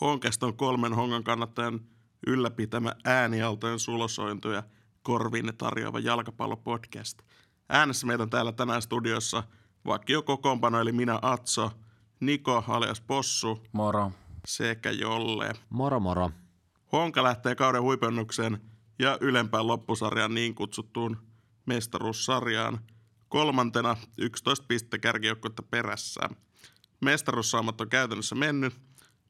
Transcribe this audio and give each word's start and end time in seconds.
Honkest 0.00 0.42
on 0.42 0.56
kolmen 0.56 0.94
hongan 0.94 1.24
kannattajan 1.24 1.80
ylläpitämä 2.26 2.94
äänialtojen 3.04 3.78
sulosointu 3.78 4.50
ja 4.50 4.62
korviin 5.02 5.52
tarjoava 5.58 6.00
jalkapallopodcast. 6.00 7.22
Äänessä 7.68 8.06
meitä 8.06 8.22
on 8.22 8.30
täällä 8.30 8.52
tänään 8.52 8.82
studiossa 8.82 9.42
vakio 9.86 10.22
kokoonpano 10.22 10.80
eli 10.80 10.92
minä 10.92 11.18
Atso, 11.22 11.70
Niko 12.20 12.64
alias 12.68 13.00
Possu 13.00 13.62
Moro. 13.72 14.12
sekä 14.46 14.90
Jolle. 14.90 15.52
Moro 15.70 16.00
moro. 16.00 16.30
Honka 16.92 17.22
lähtee 17.22 17.54
kauden 17.54 17.82
huipennukseen 17.82 18.60
ja 18.98 19.18
ylempään 19.20 19.66
loppusarjaan 19.66 20.34
niin 20.34 20.54
kutsuttuun 20.54 21.16
mestaruussarjaan 21.66 22.80
kolmantena 23.28 23.96
11 24.18 24.64
pistettä 24.68 24.98
kärkijoukkuetta 24.98 25.62
perässä. 25.62 26.20
Mestaruussaamat 27.00 27.80
on 27.80 27.88
käytännössä 27.88 28.34
mennyt, 28.34 28.74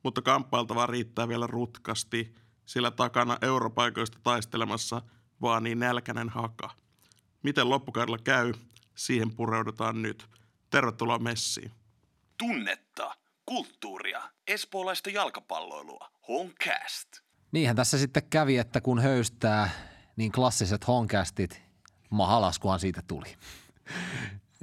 mutta 0.05 0.23
kamppailtavaa 0.23 0.87
riittää 0.87 1.29
vielä 1.29 1.47
rutkasti, 1.47 2.35
sillä 2.67 2.91
takana 2.91 3.39
europaikoista 3.43 4.19
taistelemassa 4.23 5.03
vaan 5.41 5.63
niin 5.63 5.79
nälkäinen 5.79 6.29
haka. 6.29 6.71
Miten 7.43 7.71
loppukaudella 7.71 8.19
käy, 8.19 8.55
siihen 8.95 9.35
pureudutaan 9.35 10.03
nyt. 10.03 10.27
Tervetuloa 10.71 11.19
messiin. 11.19 11.73
Tunnetta, 12.39 13.17
kulttuuria, 13.47 14.23
espoolaista 14.47 15.11
jalkapalloilua. 15.11 16.11
Honcast. 16.29 17.09
Niinhän 17.53 17.77
tässä 17.77 17.99
sitten 17.99 18.23
kävi, 18.31 18.59
että 18.59 18.81
kun 18.81 19.03
höystää, 19.03 19.71
niin 20.17 20.33
klassiset 20.33 20.87
honkastit, 20.87 21.63
mahalaskuhan 22.11 22.81
siitä 22.81 23.03
tuli. 23.07 23.37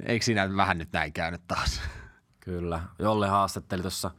Eikö 0.06 0.24
siinä 0.24 0.56
vähän 0.56 0.78
nyt 0.78 0.92
näin 0.92 1.12
käynyt 1.12 1.42
taas? 1.48 1.80
Kyllä. 2.40 2.82
Jolle 2.98 3.28
haastatteli 3.28 3.82
tuossa 3.82 4.10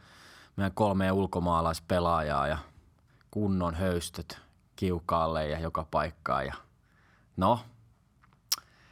meidän 0.55 0.71
kolme 0.73 1.11
ulkomaalaispelaajaa 1.11 2.47
ja 2.47 2.57
kunnon 3.31 3.75
höystöt 3.75 4.41
kiukaalle 4.75 5.47
ja 5.47 5.59
joka 5.59 5.87
paikkaan. 5.91 6.45
Ja 6.45 6.53
no, 7.37 7.59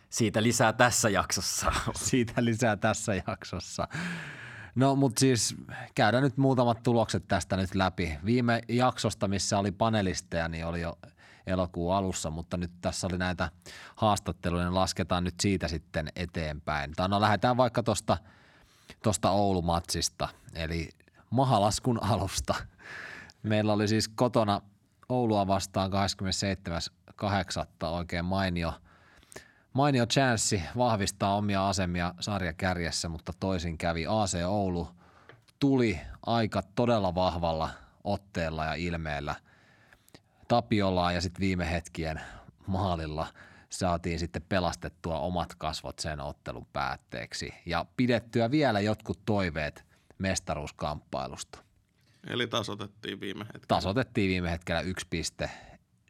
siitä 0.09 0.43
lisää 0.43 0.73
tässä 0.73 1.09
jaksossa. 1.09 1.71
Siitä 1.95 2.45
lisää 2.45 2.77
tässä 2.77 3.11
jaksossa. 3.27 3.87
No 4.75 4.95
mutta 4.95 5.19
siis 5.19 5.55
käydään 5.95 6.23
nyt 6.23 6.37
muutamat 6.37 6.83
tulokset 6.83 7.27
tästä 7.27 7.57
nyt 7.57 7.75
läpi. 7.75 8.17
Viime 8.25 8.61
jaksosta, 8.67 9.27
missä 9.27 9.59
oli 9.59 9.71
panelisteja, 9.71 10.47
niin 10.47 10.65
oli 10.65 10.81
jo 10.81 10.97
elokuun 11.47 11.95
alussa, 11.95 12.29
mutta 12.29 12.57
nyt 12.57 12.71
tässä 12.81 13.07
oli 13.07 13.17
näitä 13.17 13.49
haastatteluja, 13.95 14.63
niin 14.63 14.75
lasketaan 14.75 15.23
nyt 15.23 15.35
siitä 15.41 15.67
sitten 15.67 16.07
eteenpäin. 16.15 16.93
Tai 16.95 17.09
no 17.09 17.21
lähdetään 17.21 17.57
vaikka 17.57 17.83
tuosta 17.83 18.17
tosta 19.03 19.31
Oulumatsista, 19.31 20.29
eli 20.55 20.89
mahalaskun 21.31 22.03
alusta. 22.03 22.55
Meillä 23.43 23.73
oli 23.73 23.87
siis 23.87 24.07
kotona 24.07 24.61
Oulua 25.09 25.47
vastaan 25.47 25.91
27.8. 25.91 27.85
oikein 27.85 28.25
mainio, 28.25 28.73
mainio 29.73 30.05
chanssi 30.05 30.63
vahvistaa 30.77 31.35
omia 31.35 31.69
asemia 31.69 32.13
sarjakärjessä, 32.19 33.09
mutta 33.09 33.33
toisin 33.39 33.77
kävi. 33.77 34.05
AC 34.07 34.35
Oulu 34.47 34.87
tuli 35.59 35.99
aika 36.25 36.61
todella 36.75 37.15
vahvalla 37.15 37.69
otteella 38.03 38.65
ja 38.65 38.73
ilmeellä 38.73 39.35
Tapiolaa 40.47 41.11
ja 41.11 41.21
sitten 41.21 41.41
viime 41.41 41.71
hetkien 41.71 42.21
maalilla 42.67 43.27
saatiin 43.69 44.19
sitten 44.19 44.41
pelastettua 44.49 45.19
omat 45.19 45.55
kasvot 45.55 45.99
sen 45.99 46.19
ottelun 46.19 46.67
päätteeksi 46.73 47.53
ja 47.65 47.85
pidettyä 47.97 48.51
vielä 48.51 48.79
jotkut 48.79 49.19
toiveet 49.25 49.90
mestaruuskamppailusta. 50.21 51.59
Eli 52.27 52.47
tasotettiin 52.47 53.19
viime 53.19 53.43
hetkellä. 53.43 53.65
Tasotettiin 53.67 54.29
viime 54.29 54.51
hetkellä 54.51 54.81
yksi 54.81 55.07
piste. 55.09 55.49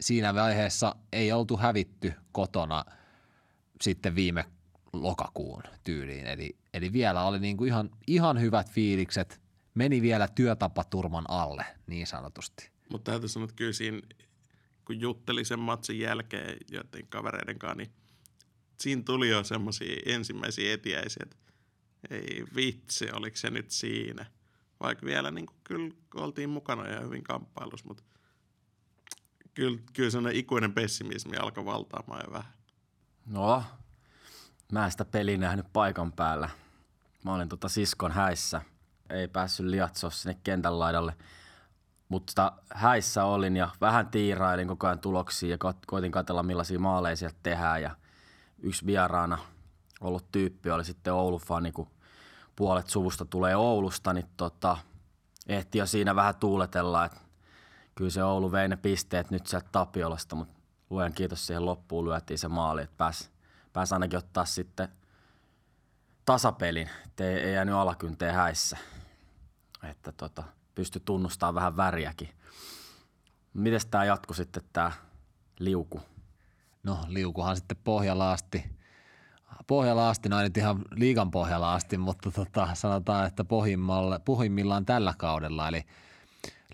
Siinä 0.02 0.34
vaiheessa 0.34 0.96
ei 1.14 1.32
oltu 1.32 1.58
hävitty 1.58 2.14
kotona 2.32 2.86
sitten 3.82 4.16
viime 4.16 4.46
lokakuun 4.94 5.64
tyyliin. 5.84 6.26
Eli, 6.26 6.58
eli 6.74 6.94
vielä 6.94 7.24
oli 7.24 7.40
niin 7.40 7.58
kuin 7.58 7.68
ihan, 7.68 7.90
ihan 8.08 8.42
hyvät 8.42 8.70
fiilikset. 8.70 9.42
Meni 9.74 10.02
vielä 10.02 10.28
työtapaturman 10.28 11.26
alle 11.28 11.66
niin 11.88 12.08
sanotusti. 12.08 12.72
Mutta 12.90 13.12
täytyy 13.12 13.30
sanoa, 13.30 13.44
että 13.44 13.56
kyllä 13.56 13.74
siinä, 13.74 14.02
kun 14.86 15.00
jutteli 15.00 15.46
sen 15.46 15.60
matsin 15.60 16.00
jälkeen 16.00 16.58
joiden 16.72 17.08
kavereiden 17.10 17.60
kanssa, 17.60 17.78
niin 17.78 17.92
siinä 18.82 19.02
tuli 19.06 19.30
jo 19.30 19.44
semmoisia 19.44 20.02
ensimmäisiä 20.06 20.74
etiäisiä, 20.74 21.24
että 21.24 21.38
ei 22.10 22.44
vitsi, 22.56 23.12
oliko 23.12 23.38
se 23.38 23.50
nyt 23.50 23.72
siinä. 23.72 24.26
Vaikka 24.80 25.06
vielä 25.06 25.32
niin 25.32 25.46
kuin, 25.46 25.58
kyllä 25.64 25.94
oltiin 26.16 26.50
mukana 26.50 26.88
ja 26.88 27.00
hyvin 27.00 27.24
kamppailussa, 27.24 27.88
mutta 27.88 28.04
kyllä, 29.54 29.80
kyllä 29.94 30.10
sellainen 30.10 30.40
ikuinen 30.40 30.74
pessimismi 30.74 31.38
alkoi 31.38 31.66
valtaamaan 31.66 32.22
jo 32.28 32.34
vähän. 32.34 32.54
No, 33.26 33.64
mä 34.72 34.86
en 34.86 34.92
sitä 34.92 35.06
peliä 35.06 35.38
nähnyt 35.38 35.66
paikan 35.74 36.12
päällä. 36.12 36.50
Mä 37.24 37.34
olin 37.34 37.50
tota 37.50 37.70
siskon 37.70 38.12
häissä. 38.12 38.62
Ei 39.10 39.28
päässyt 39.28 39.66
liatsoa 39.66 40.10
sinne 40.10 40.40
kentän 40.44 40.80
laidalle. 40.80 41.16
Mutta 42.10 42.54
häissä 42.74 43.26
olin 43.26 43.58
ja 43.58 43.70
vähän 43.82 44.08
tiirailin 44.08 44.68
koko 44.68 44.88
ajan 44.88 45.00
tuloksia 45.00 45.50
ja 45.50 45.58
ko- 45.72 45.78
koitin 45.88 46.12
katsella 46.12 46.44
millaisia 46.44 46.80
maaleja 46.80 47.16
sieltä 47.16 47.38
tehdään. 47.44 47.82
Ja 47.82 47.96
yksi 48.60 48.86
vieraana 48.86 49.38
ollut 50.02 50.32
tyyppi 50.32 50.72
oli 50.72 50.86
sitten 50.86 51.14
Oulu-fani, 51.14 51.72
kun 51.72 51.88
puolet 52.56 52.90
suvusta 52.90 53.26
tulee 53.26 53.56
Oulusta, 53.56 54.14
niin 54.14 54.28
tota, 54.38 54.78
ehti 55.48 55.78
jo 55.78 55.86
siinä 55.86 56.16
vähän 56.16 56.36
tuuletella, 56.36 57.06
että 57.06 57.20
kyllä 57.96 58.10
se 58.10 58.24
Oulu 58.24 58.52
vei 58.52 58.68
ne 58.68 58.78
pisteet 58.78 59.32
nyt 59.32 59.48
sieltä 59.48 59.70
Tapiolasta, 59.72 60.36
mutta 60.36 60.54
luojan 60.90 61.14
kiitos 61.14 61.48
siihen 61.48 61.66
loppuun 61.66 62.06
lyötiin 62.06 62.38
se 62.38 62.48
maali, 62.48 62.82
että 62.82 62.98
pääsi 62.98 63.30
pääs 63.74 63.94
ainakin 63.94 64.20
ottaa 64.20 64.46
sitten 64.46 64.90
tasapelin, 66.26 66.90
ettei 67.06 67.40
ei 67.40 67.54
jäänyt 67.54 67.76
alakynteen 67.76 68.34
häissä, 68.34 68.78
että 69.84 70.12
tota, 70.12 70.44
pysty 70.76 71.00
tunnustamaan 71.00 71.56
vähän 71.56 71.78
väriäkin. 71.78 72.30
Miten 73.54 73.82
tämä 73.92 74.06
jatkui 74.06 74.36
sitten 74.36 74.64
tämä 74.74 74.92
liuku? 75.60 76.02
No 76.84 76.98
liukuhan 77.08 77.56
sitten 77.56 77.78
pohjalla 77.84 78.32
asti. 78.32 78.81
Pohjalla 79.68 80.10
asti, 80.10 80.30
no 80.30 80.42
nyt 80.42 80.58
ihan 80.58 80.82
liigan 80.92 81.32
pohjalla 81.32 81.74
asti, 81.74 81.98
mutta 81.98 82.32
tota, 82.32 82.68
sanotaan, 82.74 83.28
että 83.28 83.46
pohjimmillaan 84.26 84.86
tällä 84.86 85.14
kaudella. 85.18 85.68
Eli 85.68 85.84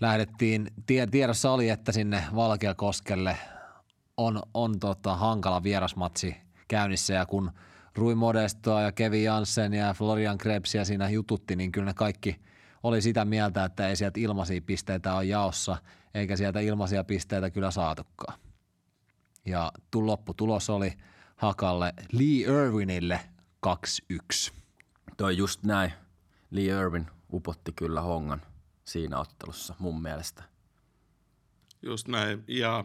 lähdettiin, 0.00 0.70
tie, 0.86 1.06
tiedossa 1.06 1.50
oli, 1.50 1.68
että 1.68 1.92
sinne 1.92 2.24
Valkeakoskelle 2.34 3.38
on, 4.16 4.42
on 4.54 4.78
tota, 4.78 5.16
hankala 5.16 5.62
vierasmatsi 5.62 6.36
käynnissä 6.68 7.14
ja 7.14 7.26
kun 7.26 7.50
Rui 7.94 8.14
Modestoa 8.14 8.82
ja 8.82 8.92
Kevin 8.92 9.24
Jansen 9.24 9.74
ja 9.74 9.94
Florian 9.94 10.38
Krebsia 10.38 10.84
siinä 10.84 11.08
jututti, 11.08 11.56
niin 11.56 11.72
kyllä 11.72 11.86
ne 11.86 11.94
kaikki 11.94 12.40
oli 12.82 13.02
sitä 13.02 13.24
mieltä, 13.24 13.64
että 13.64 13.88
ei 13.88 13.96
sieltä 13.96 14.20
ilmaisia 14.20 14.60
pisteitä 14.66 15.14
ole 15.14 15.24
jaossa, 15.24 15.76
eikä 16.14 16.36
sieltä 16.36 16.60
ilmaisia 16.60 17.04
pisteitä 17.04 17.50
kyllä 17.50 17.70
saatukaan. 17.70 18.38
Ja 19.46 19.72
lopputulos 19.94 20.70
oli 20.70 20.92
Hakalle 21.38 21.92
Lee 22.12 22.40
Irwinille 22.40 23.20
2-1. 24.48 24.52
Toi 25.16 25.36
just 25.36 25.62
näin. 25.62 25.92
Lee 26.50 26.64
Irvin 26.64 27.06
upotti 27.32 27.72
kyllä 27.72 28.00
hongan 28.00 28.42
siinä 28.84 29.18
ottelussa 29.20 29.74
mun 29.78 30.02
mielestä. 30.02 30.42
Just 31.82 32.08
näin. 32.08 32.44
Ja 32.48 32.84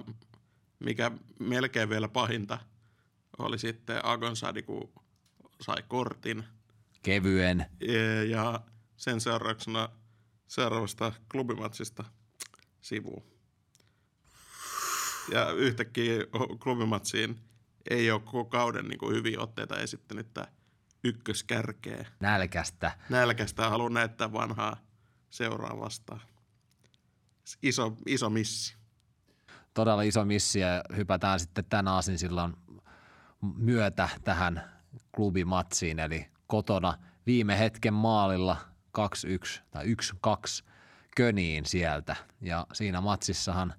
mikä 0.80 1.12
melkein 1.40 1.90
vielä 1.90 2.08
pahinta 2.08 2.60
oli 3.38 3.60
sitten 3.60 4.06
Agonsadi, 4.06 4.62
kun 4.64 4.90
sai 5.62 5.84
kortin. 5.88 6.44
Kevyen. 7.04 7.66
Ja- 7.82 8.24
Ja 8.24 8.62
sen 8.98 9.22
seurauksena 9.22 9.90
seuraavasta 10.48 11.12
klubimatsista 11.32 12.04
sivuun. 12.82 13.24
Ja 15.32 15.52
yhtäkkiä 15.52 16.18
klubimatsiin 16.64 17.40
ei 17.90 18.12
ole 18.12 18.22
koko 18.22 18.46
kauden 18.46 18.88
niin 18.88 19.00
kuin 19.00 19.16
hyviä 19.16 19.40
otteita 19.40 19.80
esittänyt 19.80 20.34
tämä 20.34 20.48
ykköskärkeä. 21.04 22.06
Nälkästä. 22.20 22.92
Nälkästä 23.10 23.70
haluan 23.70 23.94
näyttää 23.94 24.34
vanhaa 24.34 24.78
seuraa 25.30 25.80
vastaan. 25.80 26.22
Iso, 27.64 27.98
iso 28.08 28.30
missi. 28.30 28.76
todella 29.74 30.02
iso 30.02 30.26
missi 30.26 30.60
ja 30.60 30.84
hypätään 30.96 31.40
sitten 31.40 31.66
tämän 31.66 31.88
aasin 31.88 32.18
silloin 32.18 32.54
myötä 33.42 34.10
tähän 34.24 34.64
klubimatsiin, 35.16 36.00
eli 36.00 36.28
kotona 36.48 36.98
viime 37.26 37.60
hetken 37.60 37.94
maalilla 37.94 38.58
2-1 39.00 39.62
tai 39.72 39.86
1-2 39.86 40.66
köniin 41.16 41.66
sieltä. 41.66 42.16
Ja 42.42 42.68
siinä 42.74 43.02
matsissahan 43.02 43.74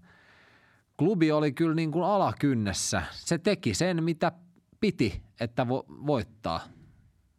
klubi 0.96 1.32
oli 1.32 1.52
kyllä 1.52 1.74
niin 1.74 1.92
kuin 1.92 2.04
alakynnessä. 2.04 3.02
Se 3.10 3.38
teki 3.38 3.74
sen, 3.74 4.04
mitä 4.04 4.32
piti, 4.80 5.22
että 5.40 5.64
vo- 5.64 6.06
voittaa. 6.06 6.60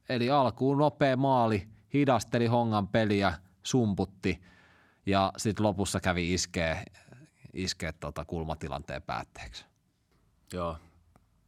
Eli 0.10 0.32
alkuun 0.32 0.78
nopea 0.78 1.18
maali, 1.18 1.68
hidasteli 1.94 2.46
hongan 2.48 2.88
peliä, 2.88 3.34
sumputti 3.64 4.42
ja 5.06 5.32
sitten 5.38 5.66
lopussa 5.66 6.00
kävi 6.00 6.34
iskee, 6.34 6.84
iskee 7.54 7.92
tota 7.92 8.26
kulmatilanteen 8.26 9.02
päätteeksi. 9.02 9.66
Joo, 10.54 10.78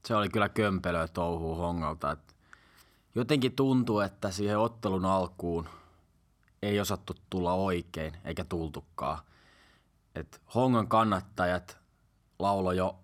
se 0.06 0.16
oli 0.16 0.30
kyllä 0.30 0.50
kömpelöä 0.50 1.08
touhuu 1.08 1.56
Hongalta. 1.56 2.12
Et 2.12 2.36
jotenkin 3.16 3.56
tuntuu, 3.56 4.00
että 4.00 4.32
siihen 4.32 4.60
ottelun 4.60 5.06
alkuun 5.06 5.70
ei 6.62 6.80
osattu 6.80 7.14
tulla 7.30 7.54
oikein, 7.54 8.14
eikä 8.24 8.44
tultukaan. 8.44 9.20
Et 10.16 10.42
Hongan 10.56 10.88
kannattajat 10.88 11.78
laulo 12.40 12.72
jo 12.72 13.00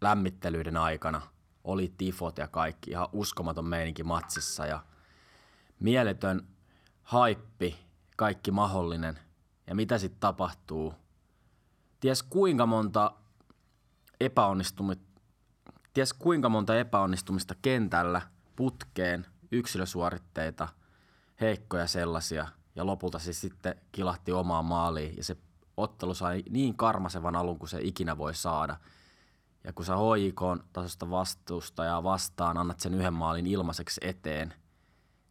lämmittelyiden 0.00 0.76
aikana, 0.76 1.22
oli 1.64 1.94
tifot 1.98 2.38
ja 2.38 2.48
kaikki, 2.48 2.90
ihan 2.90 3.08
uskomaton 3.12 3.64
meininki 3.64 4.02
matsissa 4.04 4.66
ja 4.66 4.84
mieletön 5.80 6.48
haippi, 7.02 7.78
kaikki 8.16 8.50
mahdollinen. 8.50 9.18
Ja 9.66 9.74
mitä 9.74 9.98
sitten 9.98 10.20
tapahtuu? 10.20 10.94
Ties 12.00 12.22
kuinka 12.22 12.66
monta 12.66 13.12
epäonnistumista, 14.20 15.20
ties 15.94 16.12
kuinka 16.12 16.48
monta 16.48 16.78
epäonnistumista 16.78 17.54
kentällä 17.62 18.22
putkeen, 18.56 19.26
yksilösuoritteita, 19.52 20.68
heikkoja 21.40 21.86
sellaisia, 21.86 22.48
ja 22.74 22.86
lopulta 22.86 23.18
se 23.18 23.32
sitten 23.32 23.74
kilahti 23.92 24.32
omaan 24.32 24.64
maaliin, 24.64 25.16
ja 25.16 25.24
se 25.24 25.36
ottelu 25.78 26.14
sai 26.14 26.42
niin 26.50 26.76
karmasevan 26.76 27.36
alun 27.36 27.58
kuin 27.58 27.68
se 27.68 27.80
ikinä 27.82 28.18
voi 28.18 28.34
saada. 28.34 28.76
Ja 29.64 29.72
kun 29.72 29.84
sä 29.84 29.94
HJK 29.96 30.40
tasosta 30.72 31.10
vastuusta 31.10 31.84
ja 31.84 32.02
vastaan 32.02 32.58
annat 32.58 32.80
sen 32.80 32.94
yhden 32.94 33.14
maalin 33.14 33.46
ilmaiseksi 33.46 34.00
eteen, 34.04 34.54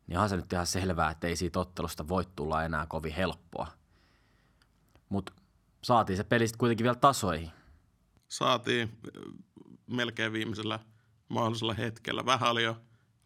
niin 0.07 0.17
onhan 0.17 0.29
se 0.29 0.35
nyt 0.35 0.53
ihan 0.53 0.65
selvää, 0.65 1.11
että 1.11 1.27
ei 1.27 1.35
siitä 1.35 1.59
ottelusta 1.59 2.07
voi 2.07 2.23
tulla 2.35 2.63
enää 2.63 2.85
kovin 2.85 3.13
helppoa. 3.13 3.67
Mutta 5.09 5.33
saatiin 5.83 6.17
se 6.17 6.23
peli 6.23 6.47
sitten 6.47 6.59
kuitenkin 6.59 6.83
vielä 6.83 6.95
tasoihin. 6.95 7.51
Saatiin 8.27 8.89
äh, 9.17 9.33
melkein 9.87 10.33
viimeisellä 10.33 10.79
mahdollisella 11.29 11.73
hetkellä. 11.73 12.25
Vähän 12.25 12.51
oli 12.51 12.63
jo 12.63 12.77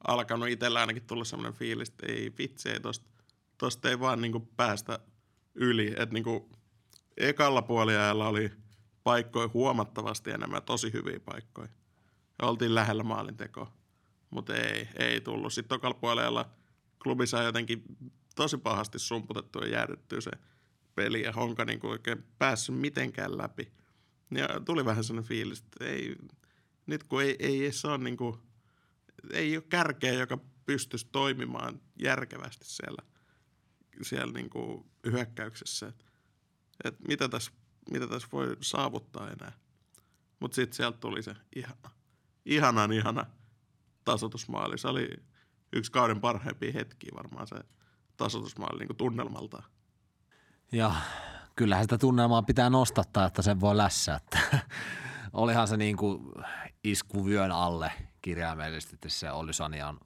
alkanut 0.07 0.49
itsellä 0.49 0.79
ainakin 0.79 1.07
tulla 1.07 1.23
semmoinen 1.23 1.59
fiilis, 1.59 1.89
että 1.89 2.05
ei 2.09 2.33
vitsi, 2.37 2.69
ei 2.69 2.79
tosta, 2.79 3.05
tosta 3.57 3.89
ei 3.89 3.99
vaan 3.99 4.21
niinku 4.21 4.39
päästä 4.57 4.99
yli. 5.55 5.87
Että 5.87 6.13
niinku 6.13 6.49
ekalla 7.17 7.61
puoliajalla 7.61 8.27
oli 8.27 8.51
paikkoja 9.03 9.49
huomattavasti 9.53 10.31
enemmän, 10.31 10.63
tosi 10.63 10.93
hyviä 10.93 11.19
paikkoja. 11.19 11.69
Ja 12.41 12.47
oltiin 12.47 12.75
lähellä 12.75 13.03
maalintekoa, 13.03 13.71
mutta 14.29 14.55
ei, 14.55 14.87
ei 14.95 15.21
tullut. 15.21 15.53
Sitten 15.53 15.69
tokalla 15.69 15.99
puoliajalla 15.99 16.49
klubi 17.03 17.27
sai 17.27 17.45
jotenkin 17.45 17.83
tosi 18.35 18.57
pahasti 18.57 18.99
sumputettu 18.99 19.59
ja 19.59 19.67
jäädyttyä 19.67 20.21
se 20.21 20.31
peli 20.95 21.21
ja 21.21 21.31
Honka 21.31 21.65
niinku 21.65 21.87
oikein 21.87 22.23
päässyt 22.39 22.75
mitenkään 22.75 23.37
läpi. 23.37 23.71
Ja 24.31 24.47
tuli 24.65 24.85
vähän 24.85 25.03
sellainen 25.03 25.27
fiilis, 25.29 25.59
että 25.59 25.85
ei, 25.85 26.15
nyt 26.85 27.03
kun 27.03 27.21
ei, 27.21 27.35
ei 27.39 27.63
edes 27.63 27.85
ole 27.85 27.97
niinku, 27.97 28.37
ei 29.33 29.57
ole 29.57 29.63
kärkeä, 29.69 30.13
joka 30.13 30.37
pystyisi 30.65 31.07
toimimaan 31.11 31.81
järkevästi 31.99 32.65
siellä, 32.65 33.03
siellä 34.01 34.33
niinku 34.33 34.89
hyökkäyksessä. 35.05 35.87
Et, 35.87 36.10
et 36.83 36.95
mitä, 37.07 37.29
tässä, 37.29 37.51
mitä 37.91 38.07
tässä 38.07 38.27
voi 38.31 38.57
saavuttaa 38.61 39.29
enää. 39.29 39.51
Mutta 40.39 40.55
sitten 40.55 40.75
sieltä 40.75 40.97
tuli 40.97 41.23
se 41.23 41.35
ihana, 41.55 41.91
ihanan 42.45 42.91
ihana 42.91 43.25
tasotusmaali. 44.03 44.77
Se 44.77 44.87
oli 44.87 45.09
yksi 45.73 45.91
kauden 45.91 46.21
parhaimpia 46.21 46.71
hetkiä 46.73 47.11
varmaan 47.15 47.47
se 47.47 47.55
tasotusmaali 48.17 48.85
niin 48.85 48.97
tunnelmalta. 48.97 49.63
Ja 50.71 50.95
kyllähän 51.55 51.83
sitä 51.83 51.97
tunnelmaa 51.97 52.43
pitää 52.43 52.69
nostattaa, 52.69 53.25
että 53.25 53.41
sen 53.41 53.59
voi 53.59 53.77
lässäyttää. 53.77 54.59
Olihan 55.33 55.67
se 55.67 55.77
niin 55.77 55.97
kuin 55.97 56.31
isku 56.83 57.25
vyön 57.25 57.51
alle 57.51 57.91
kirjaimellisesti 58.21 59.09
se 59.09 59.31
oli 59.31 59.53
Sanian 59.53 59.99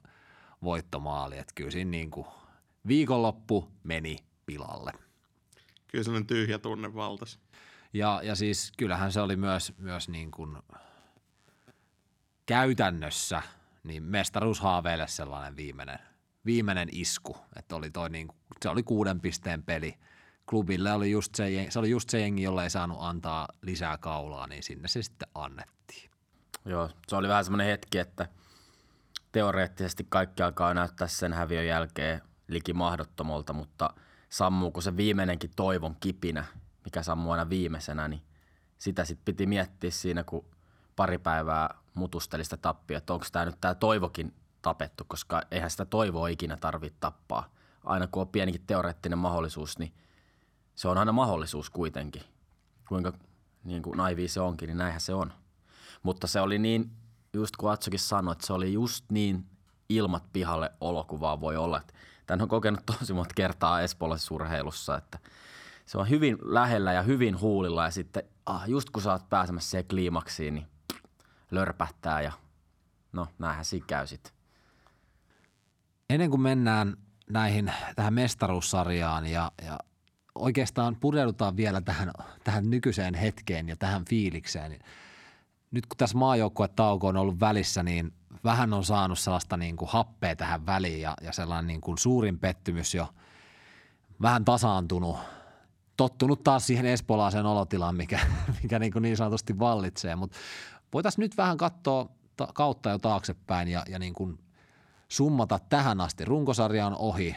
voittomaali. 0.62 1.38
Että 1.38 1.52
kyllä 1.54 1.70
siinä 1.70 1.90
niin 1.90 2.10
kuin 2.10 2.26
viikonloppu 2.86 3.72
meni 3.84 4.16
pilalle. 4.46 4.92
Kyllä 5.88 6.04
sellainen 6.04 6.26
tyhjä 6.26 6.58
tunne 6.58 6.94
valtas. 6.94 7.38
Ja, 7.92 8.20
ja 8.24 8.34
siis 8.34 8.72
kyllähän 8.76 9.12
se 9.12 9.20
oli 9.20 9.36
myös, 9.36 9.72
myös 9.78 10.08
niin 10.08 10.30
kuin 10.30 10.56
käytännössä 12.46 13.42
niin 13.84 14.02
mestaruushaaveille 14.02 15.06
sellainen 15.08 15.56
viimeinen, 15.56 15.98
viimeinen 16.44 16.88
isku. 16.92 17.36
Että 17.56 17.76
oli 17.76 17.90
toi 17.90 18.10
niin, 18.10 18.28
se 18.62 18.68
oli 18.68 18.82
kuuden 18.82 19.20
pisteen 19.20 19.62
peli. 19.62 19.98
Klubille 20.50 20.92
oli 20.92 21.10
just 21.10 21.34
se, 21.34 21.66
se 21.68 21.78
oli 21.78 21.90
just 21.90 22.10
se 22.10 22.20
jengi, 22.20 22.42
jolle 22.42 22.62
ei 22.62 22.70
saanut 22.70 22.98
antaa 23.00 23.48
lisää 23.62 23.98
kaulaa, 23.98 24.46
niin 24.46 24.62
sinne 24.62 24.88
se 24.88 25.02
sitten 25.02 25.28
annettiin. 25.34 26.10
Joo, 26.64 26.90
se 27.08 27.16
oli 27.16 27.28
vähän 27.28 27.44
semmoinen 27.44 27.66
hetki, 27.66 27.98
että 27.98 28.28
teoreettisesti 29.32 30.06
kaikki 30.08 30.42
alkaa 30.42 30.74
näyttää 30.74 31.08
sen 31.08 31.32
häviön 31.32 31.66
jälkeen 31.66 32.22
liki 32.48 32.72
mahdottomolta, 32.72 33.52
mutta 33.52 33.90
sammuuko 34.36 34.80
se 34.80 34.96
viimeinenkin 34.96 35.50
toivon 35.56 35.96
kipinä, 36.00 36.44
mikä 36.84 37.02
sammuu 37.02 37.32
aina 37.32 37.48
viimeisenä, 37.48 38.08
niin 38.08 38.22
sitä 38.78 39.04
sitten 39.04 39.24
piti 39.24 39.46
miettiä 39.46 39.90
siinä, 39.90 40.24
kun 40.24 40.44
pari 40.96 41.18
päivää 41.18 41.74
mutusteli 41.94 42.44
sitä 42.44 42.56
tappia, 42.56 42.98
että 42.98 43.12
onko 43.12 43.26
tämä 43.32 43.44
nyt 43.44 43.60
tämä 43.60 43.74
toivokin 43.74 44.34
tapettu, 44.62 45.04
koska 45.08 45.42
eihän 45.50 45.70
sitä 45.70 45.84
toivoa 45.84 46.28
ikinä 46.28 46.56
tarvitse 46.56 46.98
tappaa. 47.00 47.50
Aina 47.84 48.06
kun 48.06 48.20
on 48.20 48.28
pienikin 48.28 48.66
teoreettinen 48.66 49.18
mahdollisuus, 49.18 49.78
niin 49.78 49.92
se 50.74 50.88
on 50.88 50.98
aina 50.98 51.12
mahdollisuus 51.12 51.70
kuitenkin. 51.70 52.22
Kuinka 52.88 53.12
niin 53.64 53.82
kuin 53.82 53.96
naivi 53.96 54.28
se 54.28 54.40
onkin, 54.40 54.66
niin 54.66 54.78
näinhän 54.78 55.00
se 55.00 55.14
on. 55.14 55.32
Mutta 56.02 56.26
se 56.26 56.40
oli 56.40 56.58
niin, 56.58 56.90
just 57.32 57.56
kun 57.56 57.70
Atsokin 57.70 57.98
sanoi, 58.00 58.32
että 58.32 58.46
se 58.46 58.52
oli 58.52 58.72
just 58.72 59.04
niin 59.10 59.46
ilmat 59.88 60.24
pihalle 60.32 60.72
olokuvaa 60.80 61.40
voi 61.40 61.56
olla. 61.56 61.82
Tämän 62.26 62.42
on 62.42 62.48
kokenut 62.48 62.86
tosi 62.86 63.12
monta 63.12 63.34
kertaa 63.34 63.80
espoolaisessa 63.80 64.34
urheilussa, 64.34 64.96
että 64.96 65.18
se 65.86 65.98
on 65.98 66.10
hyvin 66.10 66.38
lähellä 66.42 66.92
ja 66.92 67.02
hyvin 67.02 67.40
huulilla 67.40 67.84
ja 67.84 67.90
sitten 67.90 68.22
ah, 68.46 68.68
just 68.68 68.90
kun 68.90 69.02
sä 69.02 69.12
oot 69.12 69.28
pääsemässä 69.28 69.70
siihen 69.70 69.88
kliimaksiin, 69.88 70.54
niin 70.54 70.66
lörpähtää 71.50 72.20
ja 72.20 72.32
no 73.12 73.28
näinhän 73.38 73.64
siinä 73.64 73.86
käy 73.86 74.06
sitten. 74.06 74.32
Ennen 76.10 76.30
kuin 76.30 76.40
mennään 76.40 76.96
näihin, 77.30 77.72
tähän 77.96 78.14
mestaruussarjaan 78.14 79.26
ja, 79.26 79.52
ja 79.62 79.78
oikeastaan 80.34 80.96
pureudutaan 80.96 81.56
vielä 81.56 81.80
tähän, 81.80 82.10
tähän 82.44 82.70
nykyiseen 82.70 83.14
hetkeen 83.14 83.68
ja 83.68 83.76
tähän 83.76 84.04
fiilikseen. 84.04 84.70
Niin 84.70 84.82
nyt 85.70 85.86
kun 85.86 85.96
tässä 85.96 86.18
maajoukkuetauko 86.18 87.08
on 87.08 87.16
ollut 87.16 87.40
välissä, 87.40 87.82
niin 87.82 88.12
vähän 88.46 88.72
on 88.72 88.84
saanut 88.84 89.18
sellaista 89.18 89.56
niin 89.56 89.76
kuin 89.76 89.88
happea 89.88 90.36
tähän 90.36 90.66
väliin 90.66 91.00
ja, 91.00 91.14
ja 91.22 91.32
sellainen 91.32 91.66
niin 91.66 91.80
kuin 91.80 91.98
suurin 91.98 92.38
pettymys 92.38 92.94
jo 92.94 93.08
vähän 94.22 94.44
tasaantunut. 94.44 95.16
Tottunut 95.96 96.44
taas 96.44 96.66
siihen 96.66 96.86
espolaaseen 96.86 97.46
olotilaan, 97.46 97.96
mikä, 97.96 98.20
mikä 98.62 98.78
niin, 98.78 98.92
kuin 98.92 99.02
niin 99.02 99.16
sanotusti 99.16 99.58
vallitsee, 99.58 100.16
mutta 100.16 100.36
voitaisiin 100.92 101.22
nyt 101.22 101.36
vähän 101.36 101.56
katsoa 101.56 102.08
ta- 102.36 102.48
kautta 102.54 102.90
jo 102.90 102.98
taaksepäin 102.98 103.68
ja, 103.68 103.82
ja 103.88 103.98
niin 103.98 104.14
kuin 104.14 104.38
summata 105.08 105.58
tähän 105.68 106.00
asti. 106.00 106.24
Runkosarja 106.24 106.86
on 106.86 106.96
ohi, 106.96 107.36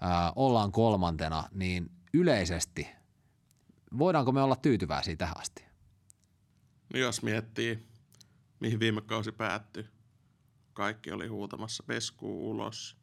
ää, 0.00 0.32
ollaan 0.36 0.72
kolmantena, 0.72 1.44
niin 1.52 1.90
yleisesti 2.14 2.88
voidaanko 3.98 4.32
me 4.32 4.42
olla 4.42 4.56
tyytyväisiä 4.56 5.16
tähän 5.16 5.40
asti? 5.40 5.64
Jos 6.94 7.22
miettii, 7.22 7.88
mihin 8.60 8.80
viime 8.80 9.00
kausi 9.00 9.32
päättyi, 9.32 9.86
kaikki 10.78 11.12
oli 11.12 11.26
huutamassa 11.26 11.82
peskuun 11.82 12.44
ulos 12.44 12.96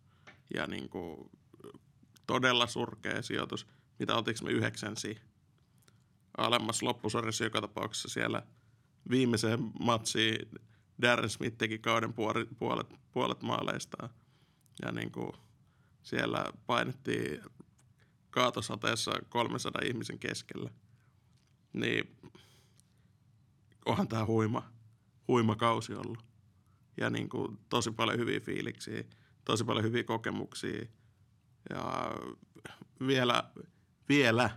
ja 0.53 0.67
niin 0.67 0.89
kuin 0.89 1.31
todella 2.27 2.67
surkea 2.67 3.21
sijoitus. 3.21 3.67
Mitä 3.99 4.15
oltiinko 4.15 4.45
me 4.45 4.51
yhdeksänsi 4.51 5.17
alemmas 6.37 6.81
loppusarjassa 6.81 7.43
joka 7.43 7.61
tapauksessa 7.61 8.09
siellä 8.09 8.43
viimeiseen 9.09 9.71
matsiin 9.79 10.49
Darren 11.01 11.29
Smith 11.29 11.57
teki 11.57 11.79
kauden 11.79 12.13
puolet, 12.13 12.49
puolet, 12.57 12.87
puolet 13.11 13.41
maaleistaan. 13.41 14.09
Ja 14.81 14.91
niin 14.91 15.11
kuin 15.11 15.31
siellä 16.03 16.45
painettiin 16.65 17.41
kaatosateessa 18.29 19.11
300 19.29 19.81
ihmisen 19.85 20.19
keskellä. 20.19 20.69
Niin 21.73 22.15
onhan 23.85 24.07
tämä 24.07 24.25
huima, 24.25 24.71
huima 25.27 25.55
kausi 25.55 25.93
ollut. 25.93 26.34
Ja 26.97 27.09
niin 27.09 27.29
kuin 27.29 27.59
tosi 27.69 27.91
paljon 27.91 28.19
hyviä 28.19 28.39
fiiliksiä, 28.39 29.03
tosi 29.45 29.63
paljon 29.63 29.85
hyviä 29.85 30.03
kokemuksia. 30.03 30.85
Ja 31.69 32.11
vielä, 33.07 33.43
vielä 34.09 34.49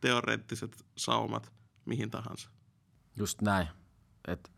teoreettiset 0.00 0.84
saumat 0.96 1.52
mihin 1.84 2.10
tahansa. 2.10 2.50
Just 3.16 3.42
näin. 3.42 3.68
Et 4.28 4.52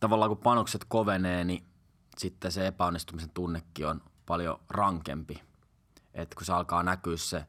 tavallaan 0.00 0.28
kun 0.28 0.38
panokset 0.38 0.84
kovenee, 0.88 1.44
niin 1.44 1.64
sitten 2.18 2.52
se 2.52 2.66
epäonnistumisen 2.66 3.30
tunnekin 3.30 3.86
on 3.86 4.02
paljon 4.26 4.60
rankempi. 4.70 5.42
Et 6.14 6.34
kun 6.34 6.46
se 6.46 6.52
alkaa 6.52 6.82
näkyä 6.82 7.16
se 7.16 7.46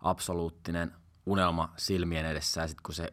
absoluuttinen 0.00 0.94
unelma 1.26 1.72
silmien 1.76 2.26
edessä 2.26 2.60
ja 2.60 2.68
sitten 2.68 2.82
kun 2.82 2.94
se 2.94 3.12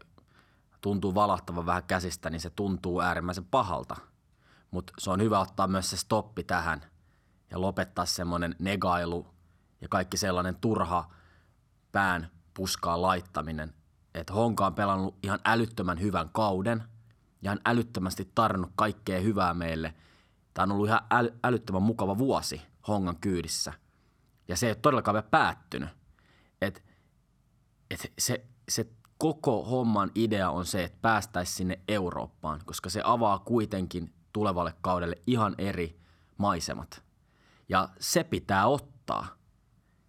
tuntuu 0.82 1.16
valahtavan 1.16 1.66
vähän 1.66 1.84
käsistä, 1.84 2.30
niin 2.30 2.42
se 2.42 2.50
tuntuu 2.50 3.02
äärimmäisen 3.02 3.46
pahalta. 3.46 3.96
Mutta 4.72 4.94
se 4.98 5.12
on 5.12 5.22
hyvä 5.22 5.40
ottaa 5.40 5.68
myös 5.68 5.90
se 5.90 5.98
stoppi 5.98 6.44
tähän 6.44 6.82
ja 7.52 7.62
lopettaa 7.62 8.06
semmoinen 8.06 8.56
negailu 8.60 9.28
ja 9.82 9.88
kaikki 9.88 10.18
sellainen 10.18 10.56
turha 10.56 11.10
pään 11.92 12.32
puskaan 12.54 13.02
laittaminen. 13.02 13.74
Että 14.14 14.34
Honka 14.34 14.66
on 14.66 14.76
pelannut 14.76 15.18
ihan 15.24 15.40
älyttömän 15.46 16.02
hyvän 16.02 16.30
kauden 16.30 16.84
ja 17.42 17.52
on 17.52 17.60
älyttömästi 17.66 18.32
tarjonnut 18.36 18.72
kaikkea 18.76 19.20
hyvää 19.20 19.54
meille. 19.54 19.94
Tämä 20.54 20.64
on 20.64 20.72
ollut 20.72 20.88
ihan 20.88 21.02
äly- 21.14 21.40
älyttömän 21.44 21.84
mukava 21.84 22.18
vuosi 22.18 22.62
Hongan 22.88 23.18
kyydissä. 23.22 23.74
Ja 24.48 24.58
se 24.58 24.66
ei 24.66 24.72
ole 24.72 24.78
todellakaan 24.82 25.14
vielä 25.14 25.28
päättynyt. 25.32 25.90
Et, 26.62 26.84
et 27.92 28.14
se, 28.20 28.46
se 28.70 28.90
koko 29.18 29.64
homman 29.64 30.12
idea 30.16 30.50
on 30.50 30.66
se, 30.66 30.84
että 30.84 30.98
päästäisiin 31.02 31.56
sinne 31.56 31.80
Eurooppaan, 31.88 32.62
koska 32.66 32.90
se 32.90 33.02
avaa 33.04 33.40
kuitenkin 33.40 34.14
tulevalle 34.34 34.74
kaudelle 34.82 35.16
ihan 35.28 35.56
eri 35.58 36.00
maisemat. 36.38 37.04
Ja 37.70 37.90
se 38.00 38.24
pitää 38.24 38.68
ottaa. 38.68 39.28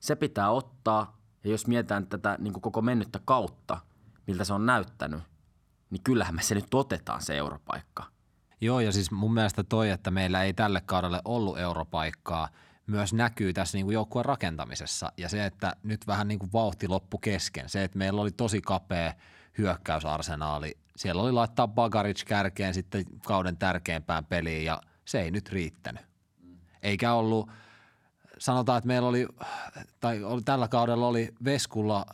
Se 0.00 0.16
pitää 0.16 0.50
ottaa, 0.50 1.20
ja 1.44 1.50
jos 1.50 1.66
mietitään 1.66 2.06
tätä 2.06 2.36
niin 2.40 2.52
kuin 2.52 2.62
koko 2.62 2.82
mennyttä 2.82 3.20
kautta, 3.24 3.80
miltä 4.26 4.44
se 4.44 4.52
on 4.52 4.66
näyttänyt, 4.66 5.22
niin 5.90 6.02
kyllähän 6.02 6.34
me 6.34 6.42
se 6.42 6.54
nyt 6.54 6.74
otetaan 6.74 7.22
se 7.22 7.36
europaikka. 7.36 8.04
Joo, 8.60 8.80
ja 8.80 8.92
siis 8.92 9.10
mun 9.10 9.34
mielestä 9.34 9.64
toi, 9.64 9.90
että 9.90 10.10
meillä 10.10 10.42
ei 10.42 10.52
tälle 10.52 10.80
kaudelle 10.80 11.20
ollut 11.24 11.58
europaikkaa, 11.58 12.48
myös 12.86 13.12
näkyy 13.12 13.52
tässä 13.52 13.78
niin 13.78 13.86
kuin 13.86 13.94
joukkueen 13.94 14.24
rakentamisessa. 14.24 15.12
Ja 15.16 15.28
se, 15.28 15.44
että 15.44 15.76
nyt 15.82 16.06
vähän 16.06 16.28
niin 16.28 16.38
kuin 16.38 16.52
vauhti 16.52 16.88
loppu 16.88 17.18
kesken. 17.18 17.68
Se, 17.68 17.84
että 17.84 17.98
meillä 17.98 18.20
oli 18.20 18.30
tosi 18.30 18.60
kapea 18.60 19.14
hyökkäysarsenaali. 19.60 20.78
Siellä 20.96 21.22
oli 21.22 21.32
laittaa 21.32 21.68
Bagaric 21.68 22.24
kärkeen 22.24 22.74
sitten 22.74 23.04
kauden 23.26 23.56
tärkeimpään 23.56 24.24
peliin 24.24 24.64
ja 24.64 24.80
se 25.04 25.20
ei 25.20 25.30
nyt 25.30 25.48
riittänyt. 25.48 26.02
Eikä 26.82 27.12
ollut, 27.12 27.50
sanotaan, 28.38 28.78
että 28.78 28.88
meillä 28.88 29.08
oli, 29.08 29.26
tai 30.00 30.24
oli, 30.24 30.42
tällä 30.42 30.68
kaudella 30.68 31.06
oli 31.06 31.34
Veskulla, 31.44 32.06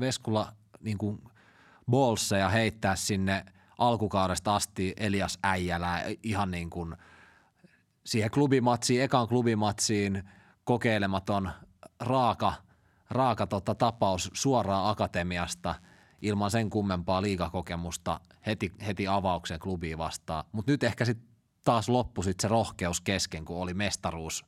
Veskulla 0.00 0.52
niin 0.80 0.98
kuin 0.98 1.22
bolseja 1.90 2.48
heittää 2.48 2.96
sinne 2.96 3.44
alkukaudesta 3.78 4.54
asti 4.54 4.94
Elias 4.96 5.38
Äijälää 5.42 6.04
ihan 6.22 6.50
niin 6.50 6.70
kuin 6.70 6.96
siihen 8.04 8.30
klubimatsiin, 8.30 9.02
ekan 9.02 9.28
klubimatsiin 9.28 10.28
kokeilematon 10.64 11.50
raaka, 12.00 12.52
raaka 13.10 13.46
tota, 13.46 13.74
tapaus 13.74 14.30
suoraan 14.32 14.90
akatemiasta 14.90 15.74
ilman 16.22 16.50
sen 16.50 16.70
kummempaa 16.70 17.22
liikakokemusta 17.22 18.20
heti, 18.46 18.72
heti 18.86 19.08
avauksen 19.08 19.60
klubiin 19.60 19.98
vastaan. 19.98 20.44
Mutta 20.52 20.72
nyt 20.72 20.82
ehkä 20.82 21.04
sitten 21.04 21.28
taas 21.64 21.88
loppui 21.88 22.24
sit 22.24 22.40
se 22.40 22.48
rohkeus 22.48 23.00
kesken, 23.00 23.44
kun 23.44 23.56
oli 23.56 23.74
mestaruus, 23.74 24.44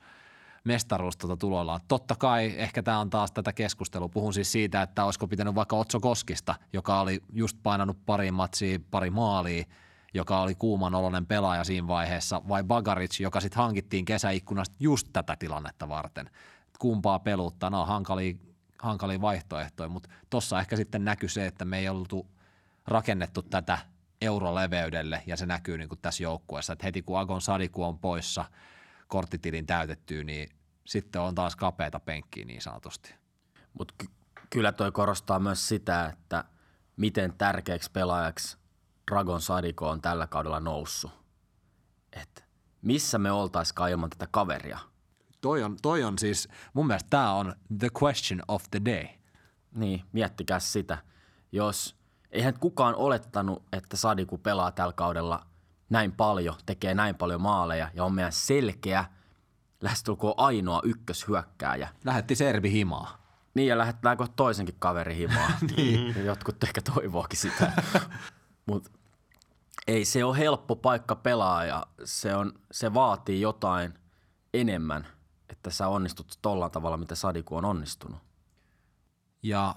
mestaruus 0.65 1.17
tota 1.17 1.37
tuloillaan. 1.37 1.81
Totta 1.89 2.17
kai 2.17 2.55
ehkä 2.57 2.83
tämä 2.83 2.99
on 2.99 3.11
taas 3.11 3.33
tätä 3.33 3.53
keskustelua. 3.53 4.09
Puhun 4.09 4.35
siis 4.35 4.53
siitä, 4.53 4.83
että 4.83 5.05
olisiko 5.05 5.29
pitänyt 5.29 5.55
vaikka 5.55 5.77
Otso 5.77 6.01
Koskista, 6.01 6.55
joka 6.73 7.01
oli 7.01 7.21
just 7.33 7.59
painanut 7.63 8.07
pari 8.07 8.31
matsia, 8.31 8.79
pari 8.91 9.11
maalia, 9.11 9.65
joka 10.15 10.41
oli 10.41 10.55
kuuman 10.55 10.95
oloinen 10.95 11.27
pelaaja 11.27 11.65
siinä 11.65 11.89
vaiheessa, 11.89 12.43
vai 12.49 12.65
Bagaric, 12.65 13.21
joka 13.21 13.41
sitten 13.41 13.63
hankittiin 13.63 14.05
kesäikkunasta 14.05 14.77
just 14.81 15.09
tätä 15.13 15.37
tilannetta 15.39 15.89
varten. 15.89 16.31
Kumpaa 16.79 17.19
peluttaa, 17.19 17.71
no 17.71 17.87
hankalia, 17.87 18.35
hankalia 18.85 19.21
vaihtoehtoja, 19.21 19.89
mutta 19.89 20.09
tuossa 20.31 20.61
ehkä 20.61 20.77
sitten 20.77 21.05
näkyy 21.05 21.29
se, 21.29 21.47
että 21.47 21.65
me 21.65 21.79
ei 21.79 21.89
oltu 21.89 22.27
rakennettu 22.87 23.43
tätä 23.43 23.79
euroleveydelle 24.21 25.23
ja 25.27 25.37
se 25.37 25.47
näkyy 25.47 25.79
niin 25.79 25.89
kuin 25.89 25.99
tässä 26.03 26.23
joukkueessa, 26.23 26.73
että 26.73 26.87
heti 26.87 27.03
kun 27.03 27.19
Agon 27.19 27.43
Sadiku 27.43 27.85
on 27.85 27.99
poissa 27.99 28.45
korttitilin 29.09 29.67
täytettyä, 29.67 30.25
niin 30.25 30.49
sitten 30.85 31.23
on 31.23 31.35
taas 31.35 31.57
kapeata 31.57 32.01
penkkiä 32.01 32.45
niin 32.45 32.63
sanotusti. 32.63 33.15
Mutta 33.79 33.95
ky- 33.99 34.13
kyllä 34.51 34.73
toi 34.73 34.93
korostaa 34.93 35.39
myös 35.39 35.69
sitä, 35.69 36.07
että 36.07 36.45
miten 36.97 37.35
tärkeäksi 37.39 37.91
pelaajaksi 37.91 38.57
Dragon 39.11 39.41
Sadiko 39.41 39.89
on 39.89 40.01
tällä 40.01 40.27
kaudella 40.27 40.61
noussut. 40.61 41.13
Et 42.13 42.45
missä 42.83 43.19
me 43.19 43.33
oltaisikaan 43.33 43.91
ilman 43.91 44.11
tätä 44.11 44.29
kaveria? 44.31 44.79
Toi 45.45 45.63
on, 45.63 45.77
toi 45.83 46.05
on 46.05 46.19
siis, 46.19 46.49
mun 46.75 46.87
mielestä 46.87 47.11
tämä 47.11 47.33
on 47.33 47.55
the 47.79 47.89
question 48.03 48.43
of 48.49 48.65
the 48.71 48.81
day. 48.85 49.05
Niin, 49.75 50.05
miettikää 50.13 50.61
sitä. 50.61 50.99
Jos, 51.53 51.97
eihän 52.31 52.55
kukaan 52.61 52.95
olettanut, 52.95 53.63
että 53.73 53.97
Sadiku 53.97 54.39
pelaa 54.39 54.73
tällä 54.73 54.93
kaudella 54.93 55.47
näin 55.91 56.13
paljon, 56.13 56.55
tekee 56.67 56.95
näin 56.95 57.15
paljon 57.15 57.41
maaleja 57.41 57.91
ja 57.95 58.05
on 58.05 58.15
meidän 58.15 58.33
selkeä, 58.33 59.05
lähestulkoon 59.81 60.35
ainoa 60.37 60.81
ykköshyökkääjä. 60.85 61.89
Lähetti 62.05 62.35
Serbi 62.35 62.73
himaa. 62.73 63.19
Niin, 63.55 63.69
ja 63.69 63.79
lähettääkö 63.79 64.27
toisenkin 64.37 64.77
kaveri 64.79 65.17
himaa. 65.17 65.51
niin. 65.77 66.25
Jotkut 66.25 66.65
ehkä 66.65 66.81
toivookin 66.95 67.39
sitä. 67.39 67.73
Mutta 68.67 68.91
ei 69.87 70.05
se 70.05 70.25
ole 70.25 70.39
helppo 70.39 70.77
paikka 70.77 71.17
pelaa 71.17 71.65
ja 71.65 71.87
se, 72.05 72.37
on, 72.37 72.53
se 72.73 72.95
vaatii 72.95 73.41
jotain 73.41 73.95
enemmän, 74.55 75.07
että 75.67 75.77
sä 75.77 75.89
onnistut 75.89 76.39
tolla 76.43 76.71
tavalla, 76.71 76.97
mitä 76.97 77.15
Sadiku 77.15 77.57
on 77.57 77.65
onnistunut. 77.65 78.19
Ja 79.43 79.75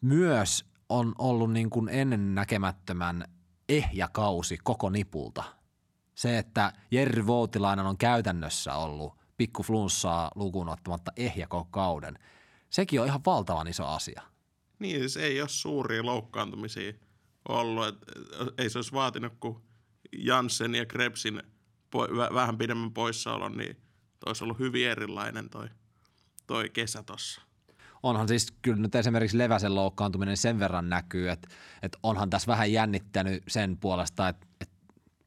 myös 0.00 0.64
on 0.88 1.14
ollut 1.18 1.52
niin 1.52 1.70
kuin 1.70 1.88
ennen 1.88 2.34
näkemättömän 2.34 3.24
ehjä 3.68 4.08
kausi 4.12 4.58
koko 4.64 4.90
nipulta. 4.90 5.44
Se, 6.14 6.38
että 6.38 6.72
Jerry 6.90 7.26
Voutilainen 7.26 7.86
on 7.86 7.98
käytännössä 7.98 8.74
ollut 8.74 9.14
pikku 9.36 9.62
flunssaa 9.62 10.30
lukuun 10.34 10.68
ottamatta 10.68 11.12
ehjä 11.16 11.46
koko 11.46 11.68
kauden, 11.70 12.18
sekin 12.70 13.00
on 13.00 13.06
ihan 13.06 13.20
valtavan 13.26 13.68
iso 13.68 13.86
asia. 13.86 14.22
Niin, 14.78 14.98
siis 15.00 15.16
ei 15.16 15.40
ole 15.40 15.48
suuria 15.48 16.06
loukkaantumisia 16.06 16.92
ollut. 17.48 17.86
Et, 17.86 17.96
ei 18.58 18.70
se 18.70 18.78
olisi 18.78 18.92
vaatinut 18.92 19.32
kuin 19.40 19.56
Janssen 20.12 20.74
ja 20.74 20.86
Krebsin 20.86 21.42
po- 21.96 22.10
vä- 22.10 22.34
vähän 22.34 22.58
pidemmän 22.58 22.92
poissaolon, 22.92 23.56
niin 23.56 23.85
olisi 24.26 24.44
ollut 24.44 24.58
hyvin 24.58 24.88
erilainen 24.88 25.50
toi, 25.50 25.68
toi 26.46 26.70
kesä 26.70 27.02
tossa. 27.02 27.42
Onhan 28.02 28.28
siis 28.28 28.52
kyllä 28.62 28.82
nyt 28.82 28.94
esimerkiksi 28.94 29.38
Leväsen 29.38 29.74
loukkaantuminen 29.74 30.36
sen 30.36 30.58
verran 30.58 30.88
näkyy, 30.88 31.30
että, 31.30 31.48
että 31.82 31.98
onhan 32.02 32.30
tässä 32.30 32.46
vähän 32.46 32.72
jännittänyt 32.72 33.42
sen 33.48 33.76
puolesta, 33.76 34.28
että, 34.28 34.46
että 34.60 34.74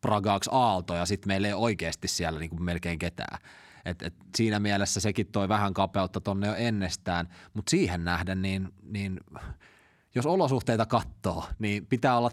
Pragaaks 0.01 0.49
Aalto 0.51 0.95
ja 0.95 1.05
sitten 1.05 1.27
meillä 1.27 1.47
ei 1.47 1.53
oikeasti 1.53 2.07
siellä 2.07 2.39
niin 2.39 2.49
kuin 2.49 2.63
melkein 2.63 2.99
ketään. 2.99 3.39
Et, 3.85 4.01
et 4.01 4.13
siinä 4.37 4.59
mielessä 4.59 4.99
sekin 4.99 5.27
toi 5.27 5.49
vähän 5.49 5.73
kapeutta 5.73 6.21
tonne 6.21 6.47
jo 6.47 6.55
ennestään, 6.55 7.27
mutta 7.53 7.69
siihen 7.69 8.03
nähden 8.03 8.41
niin, 8.41 8.69
niin 8.81 9.19
jos 10.15 10.25
olosuhteita 10.25 10.85
katsoo, 10.85 11.45
niin 11.59 11.85
pitää 11.85 12.17
olla 12.17 12.31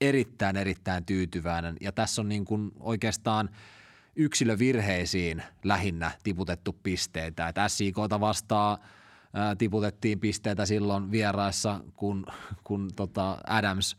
erittäin 0.00 0.56
erittäin 0.56 1.06
tyytyväinen 1.06 1.76
ja 1.80 1.92
tässä 1.92 2.22
on 2.22 2.28
niin 2.28 2.44
kuin 2.44 2.72
oikeastaan 2.80 3.50
yksilövirheisiin 4.16 5.42
lähinnä 5.64 6.10
tiputettu 6.22 6.76
pisteitä. 6.82 7.48
Et 7.48 7.56
SIKta 7.68 8.20
vastaan 8.20 8.78
ää, 9.34 9.56
tiputettiin 9.56 10.20
pisteitä 10.20 10.66
silloin 10.66 11.10
vieraissa, 11.10 11.80
kun, 11.96 12.26
kun 12.64 12.90
tota 12.96 13.38
Adams 13.46 13.96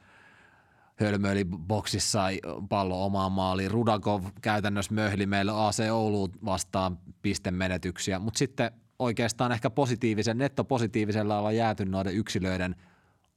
hölmöili 0.96 1.46
boksissa 1.46 2.24
pallo 2.70 3.06
omaan 3.06 3.32
maaliin. 3.32 3.72
Rudakov 3.72 4.24
käytännössä 4.42 4.94
möhli 4.94 5.26
meille 5.26 5.52
AC 5.56 5.80
Ouluun 5.92 6.32
vastaan 6.46 7.00
pistemenetyksiä, 7.22 8.20
mutta 8.20 8.38
sitten 8.38 8.72
oikeastaan 9.00 9.52
ehkä 9.52 9.70
positiivisen, 9.70 10.38
nettopositiivisella 10.38 11.40
olla 11.40 11.52
jääty 11.52 11.86
noiden 11.86 12.16
yksilöiden 12.16 12.76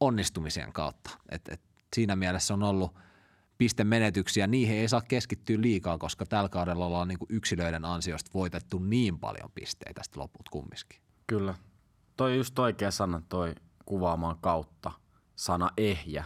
onnistumisien 0.00 0.72
kautta. 0.72 1.10
Et, 1.28 1.48
et 1.48 1.60
siinä 1.94 2.16
mielessä 2.16 2.54
on 2.54 2.62
ollut 2.62 2.94
pistemenetyksiä, 3.58 4.46
niihin 4.46 4.76
ei 4.76 4.88
saa 4.88 5.00
keskittyä 5.00 5.60
liikaa, 5.60 5.98
koska 5.98 6.26
tällä 6.26 6.48
kaudella 6.48 6.86
ollaan 6.86 7.08
niin 7.08 7.18
kuin 7.18 7.28
yksilöiden 7.30 7.84
ansiosta 7.84 8.30
voitettu 8.34 8.78
niin 8.78 9.18
paljon 9.18 9.50
pisteitä 9.54 10.02
sitten 10.02 10.22
loput 10.22 10.48
kumminkin. 10.48 11.00
Kyllä. 11.26 11.54
Toi 12.16 12.36
just 12.36 12.58
oikea 12.58 12.90
sana, 12.90 13.22
toi 13.28 13.54
kuvaamaan 13.84 14.38
kautta. 14.40 14.92
Sana 15.36 15.70
ehjä. 15.76 16.24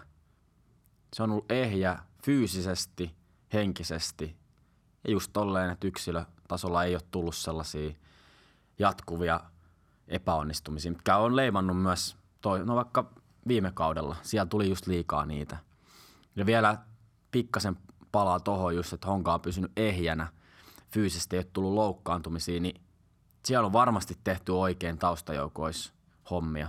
Se 1.15 1.23
on 1.23 1.31
ollut 1.31 1.53
ehjä 1.53 1.99
fyysisesti, 2.25 3.15
henkisesti 3.53 4.37
ja 5.05 5.11
just 5.11 5.33
tolleen, 5.33 5.71
että 5.71 5.87
yksilötasolla 5.87 6.85
ei 6.85 6.95
ole 6.95 7.03
tullut 7.11 7.37
sellaisia 7.37 7.95
jatkuvia 8.79 9.41
epäonnistumisia, 10.09 10.93
mitkä 10.93 11.17
on 11.17 11.37
leimannut 11.37 11.83
myös, 11.83 12.17
toi, 12.41 12.67
no 12.67 12.77
vaikka 12.77 13.13
viime 13.49 13.71
kaudella, 13.75 14.17
siellä 14.23 14.47
tuli 14.47 14.69
just 14.69 14.87
liikaa 14.87 15.27
niitä. 15.27 15.57
Ja 16.37 16.47
vielä 16.47 16.79
pikkasen 17.33 17.77
palaa 18.13 18.41
tohon 18.41 18.77
just, 18.77 18.93
että 18.93 19.07
Honka 19.07 19.35
on 19.35 19.41
pysynyt 19.41 19.73
ehjänä, 19.77 20.29
fyysisesti 20.91 21.37
ei 21.37 21.39
ole 21.39 21.47
tullut 21.53 21.75
loukkaantumisia, 21.75 22.61
niin 22.61 22.81
siellä 23.45 23.67
on 23.67 23.73
varmasti 23.73 24.19
tehty 24.25 24.53
oikein 24.53 24.99
taustajoukois 24.99 25.93
hommia 26.31 26.69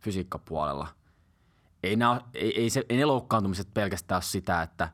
fysiikkapuolella. 0.00 0.88
ei, 1.82 1.96
nää, 1.96 2.20
ei, 2.34 2.60
ei, 2.60 2.70
se, 2.70 2.84
ei 2.88 2.96
ne 2.96 3.04
loukkaantumiset 3.04 3.74
pelkästään 3.74 4.16
ole 4.16 4.22
sitä, 4.22 4.62
että 4.62 4.88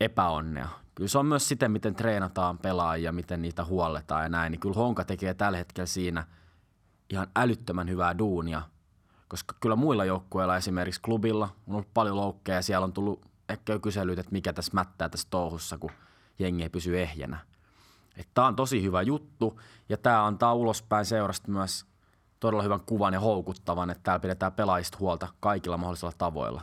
epäonnea. 0.00 0.68
Kyllä 0.94 1.08
se 1.08 1.18
on 1.18 1.26
myös 1.26 1.48
siten, 1.48 1.72
miten 1.72 1.94
treenataan 1.94 2.58
pelaajia, 2.58 3.12
miten 3.12 3.42
niitä 3.42 3.64
huolletaan 3.64 4.22
ja 4.22 4.28
näin. 4.28 4.50
Niin 4.50 4.60
kyllä 4.60 4.74
Honka 4.74 5.04
tekee 5.04 5.34
tällä 5.34 5.58
hetkellä 5.58 5.86
siinä 5.86 6.26
ihan 7.10 7.26
älyttömän 7.36 7.88
hyvää 7.88 8.18
duunia. 8.18 8.62
Koska 9.28 9.54
kyllä 9.60 9.76
muilla 9.76 10.04
joukkueilla, 10.04 10.56
esimerkiksi 10.56 11.00
klubilla, 11.00 11.48
on 11.66 11.74
ollut 11.74 11.94
paljon 11.94 12.16
loukkeja 12.16 12.58
ja 12.58 12.62
siellä 12.62 12.84
on 12.84 12.92
tullut 12.92 13.29
ehkä 13.50 13.78
kyselyitä, 13.78 14.20
että 14.20 14.32
mikä 14.32 14.52
tässä 14.52 14.70
mättää 14.74 15.08
tässä 15.08 15.28
touhussa, 15.30 15.78
kun 15.78 15.90
jengi 16.38 16.62
ei 16.62 16.68
pysy 16.68 17.00
ehjänä. 17.00 17.38
Tämä 18.34 18.46
on 18.46 18.56
tosi 18.56 18.82
hyvä 18.82 19.02
juttu 19.02 19.60
ja 19.88 19.96
tämä 19.96 20.26
antaa 20.26 20.54
ulospäin 20.54 21.04
seurasta 21.04 21.50
myös 21.50 21.86
todella 22.40 22.62
hyvän 22.62 22.80
kuvan 22.80 23.14
ja 23.14 23.20
houkuttavan, 23.20 23.90
että 23.90 24.02
täällä 24.02 24.20
pidetään 24.20 24.52
pelaajista 24.52 24.98
huolta 25.00 25.28
kaikilla 25.40 25.76
mahdollisilla 25.76 26.12
tavoilla. 26.18 26.62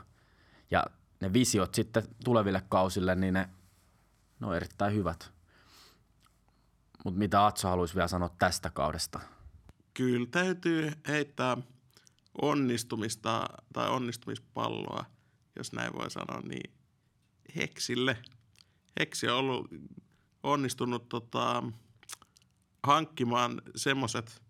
Ja 0.71 0.83
ne 1.21 1.33
visiot 1.33 1.75
sitten 1.75 2.03
tuleville 2.23 2.63
kausille, 2.69 3.15
niin 3.15 3.33
ne, 3.33 3.49
ne 4.39 4.47
on 4.47 4.55
erittäin 4.55 4.93
hyvät. 4.93 5.31
Mutta 7.05 7.17
mitä 7.17 7.45
Atso 7.45 7.67
haluaisi 7.67 7.95
vielä 7.95 8.07
sanoa 8.07 8.29
tästä 8.39 8.69
kaudesta? 8.69 9.19
Kyllä 9.93 10.27
täytyy 10.31 10.91
heittää 11.07 11.57
onnistumista 12.41 13.45
tai 13.73 13.89
onnistumispalloa, 13.89 15.05
jos 15.55 15.73
näin 15.73 15.93
voi 15.93 16.11
sanoa, 16.11 16.41
niin 16.41 16.76
Heksille. 17.55 18.17
Heksi 18.99 19.27
on 19.27 19.37
ollut 19.37 19.67
onnistunut 20.43 21.09
tota, 21.09 21.63
hankkimaan 22.83 23.61
semmoiset 23.75 24.41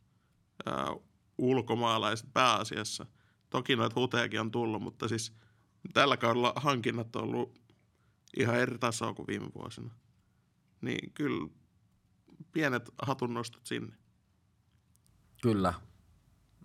ulkomaalaiset 1.37 2.33
pääasiassa. 2.33 3.05
Toki 3.49 3.75
noita 3.75 3.99
hutejakin 3.99 4.39
on 4.39 4.51
tullut, 4.51 4.81
mutta 4.81 5.07
siis 5.07 5.33
tällä 5.93 6.17
kaudella 6.17 6.53
hankinnat 6.55 7.15
on 7.15 7.23
ollut 7.23 7.59
ihan 8.37 8.55
eri 8.55 8.77
tasoa 8.77 9.13
kuin 9.13 9.27
viime 9.27 9.47
vuosina. 9.55 9.91
Niin 10.81 11.13
kyllä 11.13 11.47
pienet 12.51 12.89
hatunnostot 13.01 13.65
sinne. 13.65 13.95
Kyllä. 15.41 15.73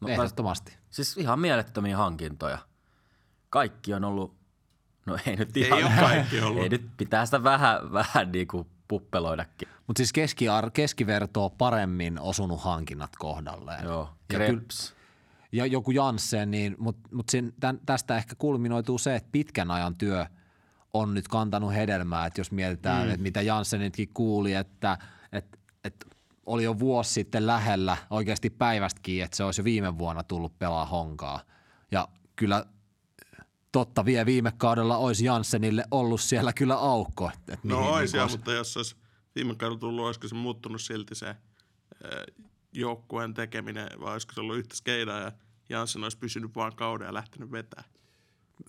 No, 0.01 0.09
Ehdottomasti. 0.09 0.77
Siis 0.91 1.17
ihan 1.17 1.41
mielettömiä 1.41 1.97
hankintoja. 1.97 2.59
Kaikki 3.51 3.95
on 3.95 4.05
ollut, 4.05 4.37
no 5.07 5.19
ei 5.27 5.37
nyt 5.37 5.57
ihan. 5.57 5.79
Ei 5.79 5.85
ole 5.85 5.93
kaikki 6.01 6.41
ollut. 6.41 6.63
ei 6.63 6.69
nyt 6.69 6.87
pitää 6.97 7.25
sitä 7.25 7.43
vähän, 7.43 7.93
vähän 7.93 8.33
niin 8.33 8.49
kuin 8.49 8.67
puppeloidakin. 8.89 9.69
Mutta 9.87 9.99
siis 10.01 10.13
keskiar- 10.13 10.71
keskivertoa 10.73 11.51
paremmin 11.51 12.21
osunut 12.21 12.61
hankinnat 12.61 13.11
kohdalleen. 13.19 13.85
Joo, 13.85 14.11
Krebs. 14.29 14.95
Ja, 15.53 15.65
ja 15.65 15.67
joku 15.67 15.91
Janssen, 15.91 16.51
niin, 16.51 16.77
mutta 16.79 17.09
mut 17.13 17.27
tämän, 17.61 17.81
tästä 17.87 18.17
ehkä 18.17 18.35
kulminoituu 18.39 18.99
se, 18.99 19.17
että 19.17 19.29
pitkän 19.33 19.71
ajan 19.71 19.95
työ 19.95 20.27
on 20.95 21.15
nyt 21.15 21.29
kantanut 21.29 21.75
hedelmää, 21.75 22.27
että 22.27 22.41
jos 22.41 22.53
mietitään, 22.53 23.07
mm. 23.07 23.11
että 23.11 23.23
mitä 23.23 23.43
Janssenitkin 23.43 24.09
kuuli, 24.15 24.55
että, 24.55 24.99
että, 25.33 25.59
että 25.85 26.07
oli 26.47 26.65
jo 26.65 26.79
vuosi 26.79 27.11
sitten 27.11 27.47
lähellä 27.47 27.97
oikeasti 28.11 28.51
päivästäkin, 28.51 29.23
että 29.23 29.37
se 29.37 29.45
olisi 29.45 29.61
jo 29.61 29.65
viime 29.65 29.99
vuonna 29.99 30.23
tullut 30.23 30.59
pelaa 30.59 30.87
honkaa. 30.87 31.41
Ja 31.91 32.09
kyllä 32.37 32.65
totta 33.73 34.05
vie 34.05 34.27
viime 34.27 34.53
kaudella 34.57 34.97
olisi 34.97 35.25
Janssenille 35.25 35.85
ollut 35.91 36.21
siellä 36.21 36.53
kyllä 36.53 36.75
aukko. 36.75 37.31
Että 37.35 37.59
no 37.63 37.93
olisi, 37.93 38.17
niin 38.17 38.31
mutta 38.31 38.53
jos 38.53 38.77
olisi 38.77 38.97
viime 39.35 39.55
kaudella 39.55 39.81
tullut, 39.81 40.07
olisiko 40.07 40.29
se 40.29 40.35
muuttunut 40.35 40.81
silti 40.81 41.15
se 41.15 41.37
joukkueen 42.73 43.35
tekeminen, 43.35 43.89
vai 44.01 44.13
olisiko 44.13 44.33
se 44.33 44.41
ollut 44.41 44.57
yhtä 44.57 44.77
skeidaa 44.77 45.21
ja 45.21 45.33
Janssen 45.69 46.03
olisi 46.03 46.19
pysynyt 46.19 46.55
vaan 46.57 46.77
kauden 46.77 47.07
ja 47.07 47.15
lähtenyt 47.15 47.53
vetää? 47.53 47.85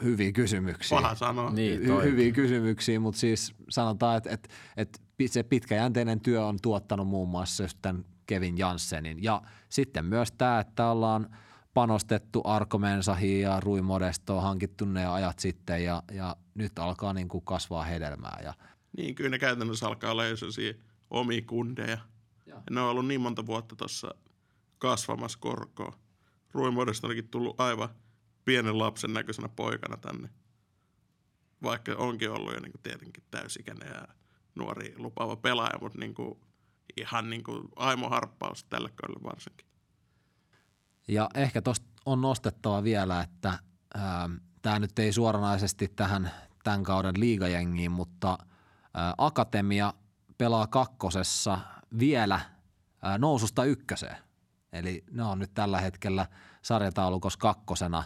Hyviä 0.03 0.31
kysymyksiä. 0.31 1.01
Paha 1.01 1.15
sanoa. 1.15 1.49
Niin, 1.51 1.81
Hy- 1.81 2.03
hyviä 2.03 2.31
kysymyksiä, 2.31 2.99
mutta 2.99 3.19
siis 3.19 3.53
sanotaan, 3.69 4.17
että, 4.17 4.29
että, 4.29 4.49
että 4.77 4.99
se 5.25 5.43
pitkäjänteinen 5.43 6.19
työ 6.19 6.45
on 6.45 6.57
tuottanut 6.61 7.07
muun 7.07 7.29
muassa 7.29 7.63
tämän 7.81 8.05
Kevin 8.25 8.57
Janssenin. 8.57 9.23
Ja 9.23 9.41
sitten 9.69 10.05
myös 10.05 10.31
tämä, 10.31 10.59
että 10.59 10.87
ollaan– 10.87 11.29
panostettu 11.73 12.41
Arko 12.43 12.77
Mensahiin 12.77 13.41
ja 13.41 13.59
Rui 13.59 13.81
Modestoon, 13.81 14.43
hankittu 14.43 14.85
ne 14.85 15.05
ajat 15.05 15.39
sitten 15.39 15.83
ja, 15.83 16.03
ja 16.11 16.35
nyt 16.55 16.79
alkaa 16.79 17.13
niin 17.13 17.27
kuin 17.27 17.45
kasvaa 17.45 17.83
hedelmää. 17.83 18.39
Ja... 18.43 18.53
Niin, 18.97 19.15
kyllä 19.15 19.29
ne 19.29 19.39
käytännössä 19.39 19.87
alkaa 19.87 20.11
olla 20.11 20.25
jo 20.25 20.35
omia 21.09 21.41
kundeja. 21.41 21.97
Ja. 22.45 22.61
Ne 22.69 22.81
on 22.81 22.89
ollut 22.89 23.07
niin 23.07 23.21
monta 23.21 23.45
vuotta 23.45 23.75
tuossa 23.75 24.15
kasvamassa 24.77 25.39
korkoa. 25.41 25.99
Rui 26.51 26.71
Modesto 26.71 27.07
onkin 27.07 27.29
tullut 27.29 27.61
aivan 27.61 27.89
pienen 28.45 28.79
lapsen 28.79 29.13
näköisenä 29.13 29.49
poikana 29.49 29.97
tänne. 29.97 30.29
Vaikka 31.63 31.95
onkin 31.97 32.31
ollut 32.31 32.53
jo 32.53 32.59
niin 32.59 32.71
kuin 32.71 32.81
tietenkin 32.83 33.23
täysikäinen 33.31 33.87
ja 33.87 34.07
nuori 34.55 34.93
lupaava 34.97 35.35
pelaaja, 35.35 35.79
mutta 35.81 35.99
niin 35.99 36.13
kuin 36.13 36.39
ihan 36.97 37.29
niin 37.29 37.43
kuin 37.43 37.67
aimo 37.75 38.09
harppaus 38.09 38.63
tälle 38.63 38.89
kaudelle 38.95 39.23
varsinkin. 39.23 39.72
Ja 41.07 41.29
ehkä 41.35 41.61
tuosta 41.61 41.93
on 42.05 42.21
nostettava 42.21 42.83
vielä, 42.83 43.21
että 43.21 43.59
tämä 44.61 44.79
nyt 44.79 44.99
ei 44.99 45.13
suoranaisesti 45.13 45.87
tähän 45.87 46.31
tämän 46.63 46.83
kauden 46.83 47.19
liigajengiin, 47.19 47.91
mutta 47.91 48.37
ää, 48.93 49.13
Akatemia 49.17 49.93
pelaa 50.37 50.67
kakkosessa 50.67 51.59
vielä 51.99 52.39
ää, 53.01 53.17
noususta 53.17 53.63
ykköseen. 53.63 54.17
Eli 54.73 55.03
ne 55.11 55.23
on 55.23 55.39
nyt 55.39 55.53
tällä 55.53 55.81
hetkellä 55.81 56.25
sarjataulukossa 56.61 57.39
kakkosena, 57.39 58.03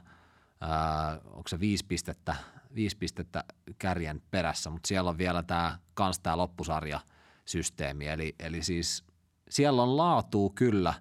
ää, 0.62 1.20
onko 1.26 1.48
se 1.48 1.60
viisi 1.60 1.86
pistettä, 1.86 2.36
viisi 2.76 2.98
pistettä 2.98 3.44
kärjen 3.80 4.22
perässä, 4.32 4.70
mutta 4.70 4.88
siellä 4.88 5.10
on 5.10 5.18
vielä 5.18 5.44
tämä 5.44 5.80
kans 5.94 6.20
tämä 6.20 6.38
loppusarjasysteemi. 6.38 8.08
Eli, 8.08 8.36
eli 8.40 8.64
siis 8.64 9.04
siellä 9.50 9.84
on 9.84 9.98
laatuu 9.98 10.50
kyllä, 10.50 10.94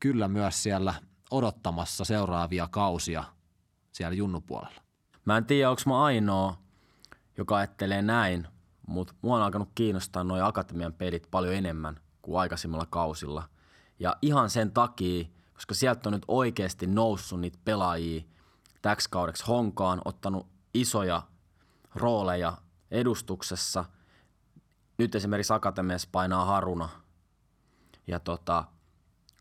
kyllä 0.00 0.28
myös 0.28 0.62
siellä– 0.62 0.94
odottamassa 1.30 2.04
seuraavia 2.04 2.68
kausia 2.70 3.24
siellä 3.92 4.14
junnupuolella? 4.14 4.82
Mä 5.24 5.36
en 5.36 5.44
tiedä, 5.44 5.70
onko 5.70 5.82
mä 5.86 6.04
ainoa, 6.04 6.58
joka 7.36 7.56
ajattelee 7.56 8.02
näin, 8.02 8.48
mutta 8.86 9.14
mua 9.22 9.36
on 9.36 9.42
alkanut 9.42 9.68
kiinnostaa 9.74 10.24
noin 10.24 10.44
akatemian 10.44 10.92
pelit 10.92 11.30
paljon 11.30 11.54
enemmän 11.54 12.00
kuin 12.22 12.40
aikaisemmilla 12.40 12.86
kausilla. 12.86 13.48
Ja 13.98 14.16
ihan 14.22 14.50
sen 14.50 14.72
takia, 14.72 15.24
koska 15.54 15.74
sieltä 15.74 16.08
on 16.08 16.12
nyt 16.12 16.24
oikeasti 16.28 16.86
noussut 16.86 17.40
niitä 17.40 17.58
pelaajia 17.64 18.22
täksi 18.82 19.10
kaudeksi 19.10 19.44
honkaan, 19.46 20.02
ottanut 20.04 20.46
isoja 20.74 21.22
rooleja 21.94 22.56
edustuksessa. 22.90 23.84
Nyt 24.98 25.14
esimerkiksi 25.14 25.52
Akatemiassa 25.52 26.08
painaa 26.12 26.44
Haruna 26.44 26.88
ja 28.06 28.20
tota, 28.20 28.64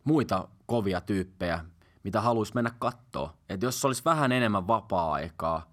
muita 0.03 0.47
kovia 0.65 1.01
tyyppejä, 1.01 1.65
mitä 2.05 2.21
haluaisi 2.21 2.55
mennä 2.55 2.71
kattoon. 2.79 3.29
Että 3.49 3.65
jos 3.65 3.85
olisi 3.85 4.01
vähän 4.05 4.31
enemmän 4.31 4.67
vapaa-aikaa, 4.67 5.71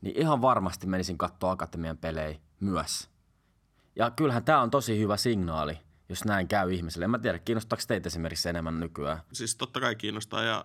niin 0.00 0.16
ihan 0.16 0.42
varmasti 0.42 0.86
menisin 0.86 1.18
katsoa 1.18 1.50
Akatemian 1.50 1.98
pelejä 1.98 2.38
myös. 2.60 3.10
Ja 3.96 4.10
kyllähän 4.10 4.44
tämä 4.44 4.62
on 4.62 4.70
tosi 4.70 4.98
hyvä 4.98 5.16
signaali, 5.16 5.78
jos 6.08 6.24
näin 6.24 6.48
käy 6.48 6.72
ihmiselle. 6.72 7.04
En 7.04 7.10
mä 7.10 7.18
tiedä, 7.18 7.38
kiinnostaako 7.38 7.82
teitä 7.88 8.06
esimerkiksi 8.06 8.48
enemmän 8.48 8.80
nykyään? 8.80 9.18
Siis 9.32 9.56
totta 9.56 9.80
kai 9.80 9.96
kiinnostaa 9.96 10.42
ja 10.42 10.64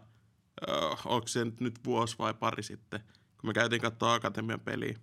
äh, 0.69 1.01
onko 1.05 1.27
se 1.27 1.45
nyt 1.59 1.79
vuosi 1.85 2.15
vai 2.19 2.33
pari 2.33 2.63
sitten, 2.63 2.99
kun 3.37 3.49
me 3.49 3.53
käytiin 3.53 3.81
katsoa 3.81 4.13
Akatemian 4.13 4.59
peliä 4.59 4.97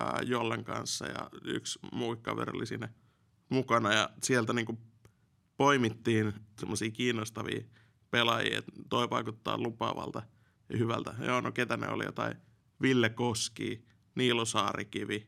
äh, 0.00 0.06
Jollen 0.22 0.64
kanssa 0.64 1.06
ja 1.06 1.30
yksi 1.44 1.78
muu 1.92 2.16
kaveri 2.22 2.52
oli 2.54 2.66
siinä 2.66 2.88
mukana 3.48 3.92
ja 3.92 4.10
sieltä 4.22 4.52
niinku 4.52 4.78
poimittiin 5.56 6.34
semmoisia 6.60 6.90
kiinnostavia 6.90 7.64
pelaajia, 8.16 8.58
että 8.58 8.72
toi 8.88 9.10
vaikuttaa 9.10 9.58
lupaavalta 9.58 10.22
ja 10.68 10.78
hyvältä. 10.78 11.14
Joo, 11.18 11.40
no 11.40 11.52
ketä 11.52 11.76
ne 11.76 11.88
oli, 11.88 12.04
jotain 12.04 12.34
Ville 12.82 13.08
Koski, 13.08 13.86
Niilo 14.14 14.44
Saarikivi. 14.44 15.26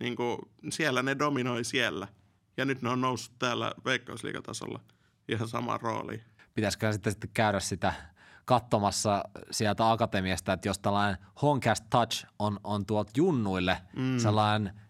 Niin 0.00 0.16
kuin, 0.16 0.38
siellä 0.70 1.02
ne 1.02 1.18
dominoi 1.18 1.64
siellä. 1.64 2.08
Ja 2.56 2.64
nyt 2.64 2.82
ne 2.82 2.88
on 2.88 3.00
noussut 3.00 3.38
täällä 3.38 3.72
veikkausliikatasolla 3.84 4.80
ihan 5.28 5.48
samaan 5.48 5.80
rooliin. 5.80 6.22
Pitäisikö 6.54 6.92
sitten, 6.92 7.12
sitten 7.12 7.30
käydä 7.34 7.60
sitä 7.60 7.92
katsomassa 8.44 9.24
sieltä 9.50 9.90
akatemiasta, 9.90 10.52
että 10.52 10.68
jos 10.68 10.78
tällainen 10.78 11.26
Honcast 11.42 11.84
Touch 11.90 12.26
on, 12.38 12.60
on 12.64 12.86
tuolta 12.86 13.12
junnuille 13.16 13.78
mm. 13.96 14.18
sellainen– 14.18 14.72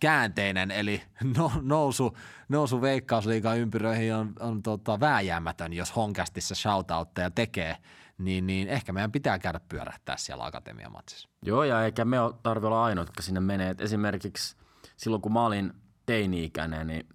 käänteinen, 0.00 0.70
eli 0.70 1.02
no, 1.36 1.52
nousu, 1.62 2.16
nousu 2.48 2.80
veikkausliigan 2.80 3.58
ympyröihin 3.58 4.14
on, 4.14 4.32
on 4.40 4.62
tota, 4.62 5.00
vääjäämätön, 5.00 5.72
jos 5.72 5.96
Honkastissa 5.96 6.54
shoutoutteja 6.54 7.30
tekee, 7.30 7.76
niin, 8.18 8.46
niin 8.46 8.68
ehkä 8.68 8.92
meidän 8.92 9.12
pitää 9.12 9.38
käydä 9.38 9.60
pyörähtää 9.68 10.16
siellä 10.16 10.44
akatemiamatsissa. 10.44 11.28
Joo, 11.42 11.64
ja 11.64 11.84
eikä 11.84 12.04
me 12.04 12.16
tarvitse 12.42 12.66
olla 12.66 12.84
ainoat, 12.84 13.08
jotka 13.08 13.22
sinne 13.22 13.40
menee. 13.40 13.70
Et 13.70 13.80
esimerkiksi 13.80 14.56
silloin, 14.96 15.22
kun 15.22 15.32
mä 15.32 15.46
olin 15.46 15.72
teini-ikäinen, 16.06 16.86
niin 16.86 17.08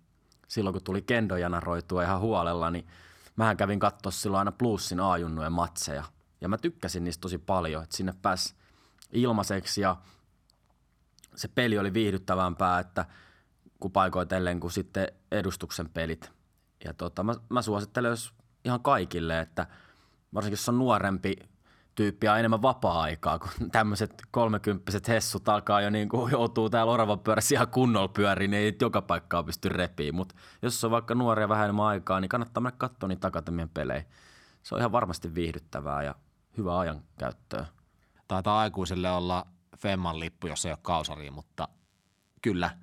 silloin 0.47 0.73
kun 0.73 0.83
tuli 0.83 1.01
kendojanaroitua 1.01 2.03
ihan 2.03 2.19
huolella, 2.19 2.71
niin 2.71 2.87
mähän 3.35 3.57
kävin 3.57 3.79
katsoa 3.79 4.11
silloin 4.11 4.39
aina 4.39 4.51
plussin 4.51 4.99
A-junnujen 4.99 5.51
matseja. 5.51 6.03
Ja 6.41 6.49
mä 6.49 6.57
tykkäsin 6.57 7.03
niistä 7.03 7.21
tosi 7.21 7.37
paljon, 7.37 7.83
että 7.83 7.97
sinne 7.97 8.13
pääsi 8.21 8.55
ilmaiseksi 9.11 9.81
ja 9.81 9.97
se 11.35 11.47
peli 11.47 11.77
oli 11.77 11.93
viihdyttävämpää, 11.93 12.79
että 12.79 13.05
kuin 13.79 13.91
paikoitellen 13.91 14.59
kuin 14.59 14.71
sitten 14.71 15.07
edustuksen 15.31 15.89
pelit. 15.89 16.31
Ja 16.85 16.93
tota, 16.93 17.23
mä, 17.23 17.33
mä 17.49 17.61
suosittelen 17.61 18.09
jos 18.09 18.33
ihan 18.65 18.81
kaikille, 18.81 19.39
että 19.39 19.67
varsinkin 20.33 20.53
jos 20.53 20.69
on 20.69 20.77
nuorempi 20.77 21.35
tyyppi 21.95 22.25
ja 22.25 22.37
enemmän 22.37 22.61
vapaa-aikaa, 22.61 23.39
kun 23.39 23.49
tämmöiset 23.71 24.23
kolmekymppiset 24.31 25.07
hessut 25.07 25.49
alkaa 25.49 25.81
jo 25.81 25.89
niin 25.89 26.09
kuin 26.09 26.31
joutuu 26.31 26.69
täällä 26.69 26.91
oravan 26.91 27.19
pyörässä 27.19 27.55
ihan 27.55 27.67
kunnolla 27.67 28.07
pyöriin, 28.07 28.51
niin 28.51 28.63
ei 28.63 28.77
joka 28.81 29.01
paikkaa 29.01 29.43
pysty 29.43 29.69
repiin. 29.69 30.15
Mutta 30.15 30.35
jos 30.61 30.83
on 30.83 30.91
vaikka 30.91 31.15
nuoria 31.15 31.49
vähän 31.49 31.63
enemmän 31.63 31.85
aikaa, 31.85 32.19
niin 32.19 32.29
kannattaa 32.29 32.61
mennä 32.61 32.77
katsoa 32.77 33.07
niitä 33.07 33.27
akatemien 33.27 33.69
pelejä. 33.69 34.03
Se 34.63 34.75
on 34.75 34.81
ihan 34.81 34.91
varmasti 34.91 35.35
viihdyttävää 35.35 36.03
ja 36.03 36.15
hyvää 36.57 36.79
ajan 36.79 37.01
käyttöä. 37.19 37.65
Taitaa 38.27 38.59
aikuiselle 38.59 39.11
olla 39.11 39.47
Femman 39.79 40.19
lippu, 40.19 40.47
jos 40.47 40.65
ei 40.65 40.71
ole 40.71 40.79
kausari, 40.81 41.31
mutta 41.31 41.67
kyllä 42.41 42.77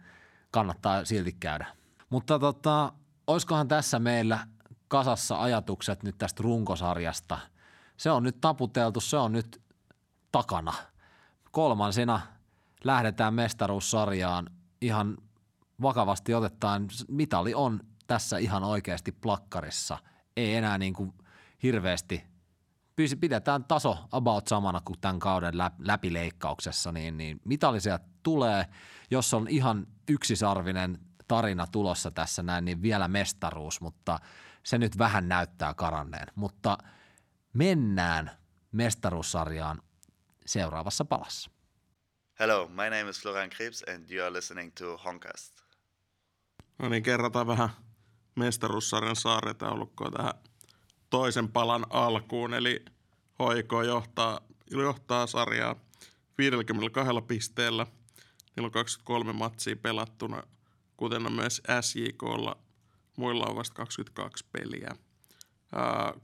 kannattaa 0.50 1.04
silti 1.04 1.32
käydä. 1.32 1.66
Mutta 2.10 2.38
tota, 2.38 2.92
olisikohan 3.26 3.68
tässä 3.68 3.98
meillä 3.98 4.46
kasassa 4.88 5.42
ajatukset 5.42 6.02
nyt 6.02 6.18
tästä 6.18 6.42
runkosarjasta? 6.42 7.38
Se 7.96 8.10
on 8.10 8.22
nyt 8.22 8.40
taputeltu, 8.40 9.00
se 9.00 9.16
on 9.16 9.32
nyt 9.32 9.62
takana. 10.32 10.72
Kolmansina 11.50 12.20
lähdetään 12.84 13.34
mestaruussarjaan 13.34 14.50
ihan 14.80 15.16
vakavasti 15.82 16.34
otetaan. 16.34 16.88
Mitali 17.08 17.54
on 17.54 17.80
tässä 18.06 18.38
ihan 18.38 18.64
oikeasti 18.64 19.12
plakkarissa. 19.12 19.98
Ei 20.36 20.54
enää 20.54 20.78
niin 20.78 20.94
kuin 20.94 21.12
hirveästi 21.62 22.24
pidetään 23.20 23.64
taso 23.64 23.98
about 24.12 24.46
samana 24.46 24.80
kuin 24.84 25.00
tämän 25.00 25.18
kauden 25.18 25.54
läpileikkauksessa, 25.78 26.92
niin, 26.92 27.16
niin 27.16 27.40
mitali 27.44 27.80
sieltä 27.80 28.04
tulee. 28.22 28.66
Jos 29.10 29.34
on 29.34 29.48
ihan 29.48 29.86
yksisarvinen 30.08 30.98
tarina 31.28 31.66
tulossa 31.66 32.10
tässä 32.10 32.42
näin, 32.42 32.64
niin 32.64 32.82
vielä 32.82 33.08
mestaruus, 33.08 33.80
mutta 33.80 34.18
se 34.62 34.78
nyt 34.78 34.98
vähän 34.98 35.28
näyttää 35.28 35.74
karanneen. 35.74 36.26
Mutta 36.34 36.78
mennään 37.52 38.30
mestaruussarjaan 38.72 39.82
seuraavassa 40.46 41.04
palassa. 41.04 41.50
Hello, 42.38 42.68
my 42.68 42.76
name 42.76 43.10
is 43.10 43.22
Florian 43.22 43.50
Krebs 43.50 43.84
and 43.94 44.10
you 44.10 44.26
are 44.26 44.32
listening 44.32 44.72
to 44.78 44.96
Honkast. 44.96 45.52
No 46.78 46.88
niin, 46.88 47.02
kerrataan 47.02 47.46
vähän 47.46 47.68
mestaruussarjan 48.34 49.16
saaretaulukkoa 49.16 50.10
tähän 50.10 50.34
toisen 51.10 51.48
palan 51.48 51.86
alkuun, 51.90 52.54
eli 52.54 52.84
Hoiko 53.38 53.82
johtaa, 53.82 54.40
johtaa 54.70 55.26
sarjaa 55.26 55.76
52 56.38 57.12
pisteellä. 57.26 57.86
Niillä 58.56 58.66
on 58.66 58.72
23 58.72 59.32
matsia 59.32 59.76
pelattuna, 59.76 60.42
kuten 60.96 61.26
on 61.26 61.32
myös 61.32 61.62
SJKlla. 61.80 62.56
Muilla 63.16 63.46
on 63.46 63.56
vasta 63.56 63.74
22 63.74 64.44
peliä. 64.52 64.96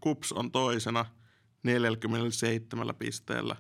Kups 0.01 0.33
on 0.33 0.53
toisena 0.53 1.05
47 1.63 2.95
pisteellä. 2.99 3.57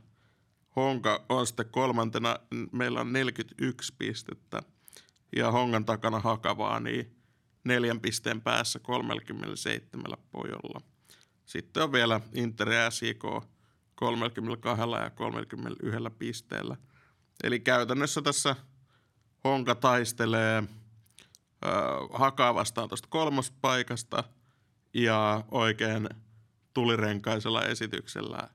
Honka 0.77 1.25
on 1.29 1.47
sitten 1.47 1.69
kolmantena, 1.71 2.37
meillä 2.73 3.01
on 3.01 3.13
41 3.13 3.95
pistettä. 3.99 4.63
Ja 5.37 5.51
Hongan 5.51 5.85
takana 5.85 6.21
Hakavaa, 6.21 6.81
niin 6.81 7.17
neljän 7.65 8.01
pisteen 8.01 8.41
päässä 8.41 8.79
37 8.79 10.17
pojolla. 10.31 10.81
Sitten 11.53 11.83
on 11.83 11.93
vielä 11.93 12.21
Inter 12.35 12.73
ja 12.73 12.91
SJK 12.91 13.23
32 13.95 14.83
ja 15.03 15.11
31 15.11 16.11
pisteellä. 16.19 16.77
Eli 17.45 17.61
käytännössä 17.61 18.23
tässä 18.23 18.57
Honka 19.45 19.75
taistelee 19.75 20.59
äh, 20.59 20.69
hakaa 22.12 22.55
vastaan 22.55 22.88
tuosta 22.88 23.09
kolmospaikasta 23.11 24.25
ja 24.95 25.45
oikein 25.51 26.09
tulirenkaisella 26.75 27.62
esityksellä 27.62 28.49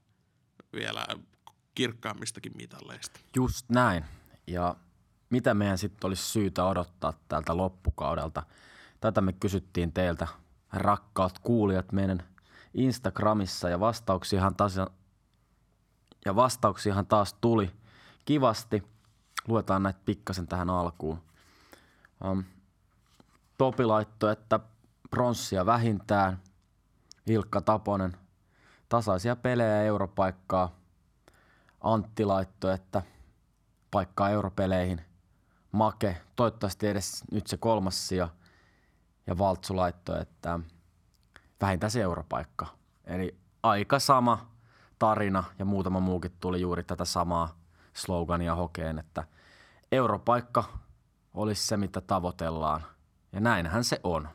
vielä 0.73 1.05
kirkkaammistakin 1.75 2.51
mitalleista. 2.55 3.19
Just 3.35 3.69
näin. 3.69 4.05
Ja 4.47 4.75
mitä 5.29 5.53
meidän 5.53 5.77
sitten 5.77 6.07
olisi 6.07 6.23
syytä 6.23 6.65
odottaa 6.65 7.13
tältä 7.27 7.57
loppukaudelta? 7.57 8.43
Tätä 8.99 9.21
me 9.21 9.33
kysyttiin 9.33 9.91
teiltä, 9.91 10.27
rakkaat 10.73 11.39
kuulijat, 11.39 11.91
meidän– 11.91 12.23
Instagramissa 12.73 13.69
ja 13.69 13.79
vastauksiahan 13.79 14.55
taas, 14.55 14.77
ja 16.25 16.35
vastauksiahan 16.35 17.05
taas 17.05 17.33
tuli 17.33 17.71
kivasti. 18.25 18.83
Luetaan 19.47 19.83
näitä 19.83 19.99
pikkasen 20.05 20.47
tähän 20.47 20.69
alkuun. 20.69 21.21
Um, 22.25 22.43
Topi 23.57 23.85
laittoi, 23.85 24.31
että 24.31 24.59
pronssia 25.09 25.65
vähintään. 25.65 26.41
Ilkka 27.27 27.61
Taponen, 27.61 28.17
tasaisia 28.89 29.35
pelejä 29.35 29.81
europaikkaa. 29.81 30.75
Antti 31.81 32.25
laittoi, 32.25 32.73
että 32.73 33.01
paikkaa 33.91 34.29
europeleihin. 34.29 35.01
Make, 35.71 36.21
toivottavasti 36.35 36.87
edes 36.87 37.23
nyt 37.31 37.47
se 37.47 37.57
kolmas 37.57 38.07
sija. 38.07 38.29
Ja 39.27 39.37
Valtsu 39.37 39.75
laittoi, 39.75 40.21
että 40.21 40.59
vähintään 41.61 41.91
se 41.91 42.01
europaikka. 42.01 42.67
Eli 43.05 43.37
aika 43.63 43.99
sama 43.99 44.51
tarina 44.99 45.43
ja 45.59 45.65
muutama 45.65 45.99
muukin 45.99 46.31
tuli 46.39 46.61
juuri 46.61 46.83
tätä 46.83 47.05
samaa 47.05 47.59
slogania 47.93 48.55
hokeen, 48.55 48.99
että 48.99 49.23
europaikka 49.91 50.63
olisi 51.33 51.67
se, 51.67 51.77
mitä 51.77 52.01
tavoitellaan. 52.01 52.83
Ja 53.31 53.39
näinhän 53.39 53.83
se 53.83 53.99
on. 54.03 54.29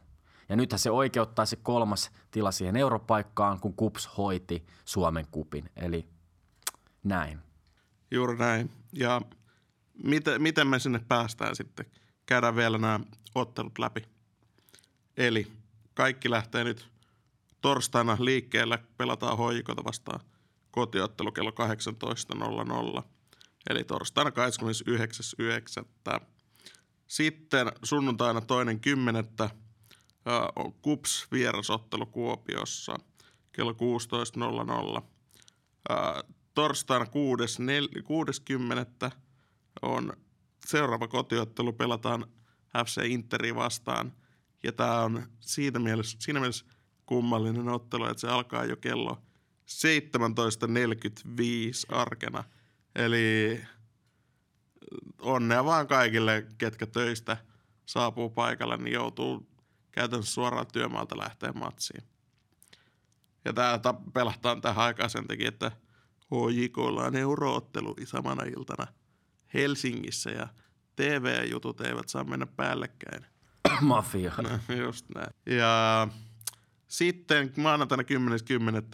Ja 0.49 0.57
nythän 0.57 0.79
se 0.79 0.91
oikeuttaa 0.91 1.47
se 1.47 1.57
kolmas 1.57 2.11
tila 2.31 2.53
siihen 2.53 2.77
europaikkaan, 2.77 3.61
kun 3.61 3.75
KUPS 3.75 4.11
hoiti 4.19 4.67
Suomen 4.85 5.27
kupin. 5.31 5.71
Eli 5.77 6.09
näin. 7.05 7.39
Juuri 8.11 8.37
näin. 8.37 8.71
Ja 8.93 9.21
miten, 10.05 10.43
miten 10.43 10.67
me 10.67 10.79
sinne 10.79 11.01
päästään 11.09 11.57
sitten? 11.57 11.87
Käydään 12.27 12.57
vielä 12.57 12.79
nämä 12.79 13.01
ottelut 13.35 13.79
läpi. 13.79 14.05
Eli 15.17 15.53
kaikki 15.95 16.31
lähtee 16.31 16.65
nyt 16.65 16.92
torstaina 17.63 18.17
liikkeelle 18.21 18.79
pelataan 18.97 19.37
hoikota 19.37 19.85
vastaan 19.85 20.21
kotiottelu 20.71 21.33
kello 21.33 21.53
18.00. 23.01 23.03
Eli 23.71 23.85
torstaina 23.85 24.31
29.9. 24.31 26.27
Sitten 27.07 27.73
sunnuntaina 27.83 28.41
toinen 28.41 28.81
kymmenettä 28.81 29.51
on 30.57 30.73
KUPS 30.73 31.27
vierasottelu 31.33 32.07
Kuopiossa 32.07 32.97
kello 33.53 33.73
16.00. 33.73 35.03
Torstaina 36.55 37.05
6.10. 37.05 37.11
on 39.83 40.13
seuraava 40.67 41.09
kotiottelu, 41.09 41.73
pelataan 41.73 42.27
FC 42.87 43.03
Interi 43.05 43.55
vastaan. 43.55 44.13
Ja 44.63 44.73
tämä 44.73 45.01
on 45.01 45.27
siitä 45.41 45.79
mielessä, 45.79 46.19
siinä 46.21 46.41
mielessä 46.41 46.67
kummallinen 47.07 47.69
ottelu, 47.69 48.07
että 48.07 48.21
se 48.21 48.29
alkaa 48.29 48.65
jo 48.65 48.77
kello 48.77 49.23
17.45 49.71 49.77
arkena. 51.89 52.45
Eli 52.95 53.61
onnea 55.19 55.65
vaan 55.65 55.87
kaikille, 55.87 56.47
ketkä 56.59 56.87
töistä 56.87 57.37
saapuu 57.87 58.31
paikalle, 58.31 58.77
niin 58.77 58.95
joutuu 58.95 59.49
käytännössä 59.91 60.33
suoraan 60.33 60.67
työmaalta 60.73 61.19
lähteä 61.19 61.53
matsiin. 61.53 62.03
Ja 63.45 63.53
tämä 63.53 63.95
pelataan 64.15 64.61
tähän 64.61 64.85
aikaan 64.85 65.11
sen 65.11 65.27
takia, 65.27 65.49
että 65.49 65.73
HJKlla 66.33 67.05
on 67.05 67.17
euroottelu 67.17 67.97
samana 68.05 68.45
iltana 68.45 68.87
Helsingissä 69.55 70.31
ja 70.31 70.49
TV-jutut 70.97 71.81
eivät 71.81 72.09
saa 72.09 72.25
mennä 72.25 72.47
päällekkäin. 72.47 73.27
Mafia. 73.81 74.33
No, 74.37 74.75
just 74.75 75.07
näin. 75.15 75.31
Ja 75.47 76.09
sitten 76.93 77.53
maanantaina 77.57 78.05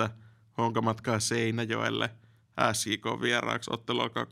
10.10. 0.06 0.10
Honka 0.58 0.82
matkaa 0.82 1.20
Seinäjoelle 1.20 2.10
SJK 2.72 3.04
vieraaksi. 3.20 3.70
Ottelu 3.72 4.00
alkaa 4.00 4.24
18.00. 4.24 4.30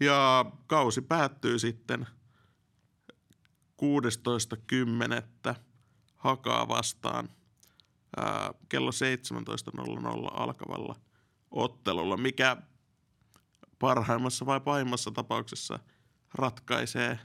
Ja 0.00 0.44
kausi 0.66 1.00
päättyy 1.00 1.58
sitten 1.58 2.06
16.10. 5.50 5.54
Hakaa 6.16 6.68
vastaan 6.68 7.28
ää, 8.16 8.54
kello 8.68 8.90
17.00 8.90 8.96
alkavalla 10.40 10.96
ottelulla, 11.50 12.16
mikä 12.16 12.56
parhaimmassa 13.78 14.46
vai 14.46 14.60
pahimmassa 14.60 15.10
tapauksessa 15.10 15.78
ratkaisee 16.34 17.18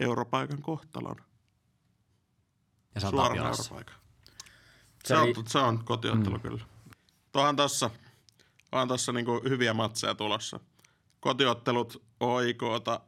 europaikan 0.00 0.62
kohtalon. 0.62 1.27
Ja 2.98 3.00
se 3.00 3.06
on 3.06 3.10
Suoraan 3.10 3.36
Tapiolas. 3.36 3.58
europaikka. 3.60 3.92
Se, 5.04 5.16
on, 5.16 5.28
ri- 5.28 5.42
se 5.46 5.58
on 5.58 5.84
kotiottelu 5.84 6.36
mm. 6.36 6.40
kyllä. 6.42 6.64
Tuohan 7.32 7.56
tossa, 7.56 7.90
on 8.72 8.88
tossa 8.88 9.12
niinku 9.12 9.40
hyviä 9.48 9.74
matseja 9.74 10.14
tulossa. 10.14 10.60
Kotiottelut 11.20 12.02
OIKta, 12.20 13.00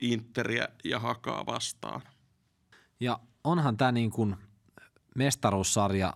Interia 0.00 0.68
ja 0.84 1.00
Hakaa 1.00 1.46
vastaan. 1.46 2.02
Ja 3.00 3.18
onhan 3.44 3.76
tämä 3.76 3.92
niin 3.92 4.10
kuin 4.10 4.36
mestaruussarja, 5.14 6.12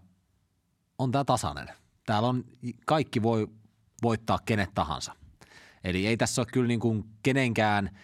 on 0.98 1.12
tämä 1.12 1.24
tasainen. 1.24 1.68
Täällä 2.06 2.28
on, 2.28 2.44
kaikki 2.86 3.22
voi 3.22 3.48
voittaa 4.02 4.38
kenet 4.44 4.70
tahansa. 4.74 5.12
Eli 5.84 6.06
ei 6.06 6.16
tässä 6.16 6.40
ole 6.40 6.46
kyllä 6.52 6.68
niin 6.68 6.80
kuin 6.80 7.04
kenenkään 7.22 7.98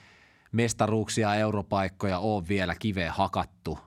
mestaruuksia, 0.52 1.34
europaikkoja 1.34 2.18
ole 2.18 2.48
vielä 2.48 2.74
kiveen 2.74 3.12
hakattu. 3.12 3.78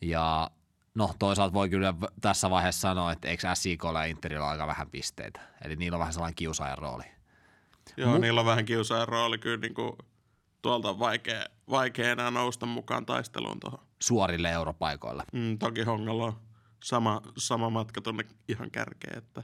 Ja 0.00 0.50
no 0.94 1.14
toisaalta 1.18 1.54
voi 1.54 1.68
kyllä 1.68 1.94
tässä 2.20 2.50
vaiheessa 2.50 2.80
sanoa, 2.80 3.12
että 3.12 3.28
eikö 3.28 3.54
SIK 3.54 3.84
ja 3.94 4.04
Interillä 4.04 4.44
ole 4.44 4.52
aika 4.52 4.66
vähän 4.66 4.90
pisteitä. 4.90 5.40
Eli 5.64 5.76
niillä 5.76 5.96
on 5.96 6.00
vähän 6.00 6.12
sellainen 6.12 6.34
kiusaajan 6.34 6.78
rooli. 6.78 7.04
Joo, 7.96 8.16
Mu- 8.16 8.18
niillä 8.18 8.40
on 8.40 8.46
vähän 8.46 8.64
kiusaajan 8.64 9.08
rooli 9.08 9.38
kyllä 9.38 9.56
niinku, 9.56 9.98
tuolta 10.62 10.90
on 10.90 10.98
vaikea, 10.98 11.44
vaikea 11.70 12.12
enää 12.12 12.30
nousta 12.30 12.66
mukaan 12.66 13.06
taisteluun 13.06 13.60
tuohon. 13.60 13.78
Suorille 14.02 14.50
europaikoille. 14.50 15.22
Mm, 15.32 15.58
toki 15.58 15.82
Hongalla 15.82 16.24
on 16.24 16.40
sama, 16.84 17.22
sama 17.36 17.70
matka 17.70 18.00
tuonne 18.00 18.24
ihan 18.48 18.70
kärkeen, 18.70 19.18
että, 19.18 19.42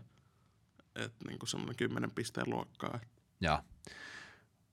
että 0.95 1.25
niinku 1.29 1.47
semmoinen 1.47 1.77
kymmenen 1.77 2.11
pisteen 2.11 2.51
luokkaa. 2.51 3.01
Joo. 3.40 3.59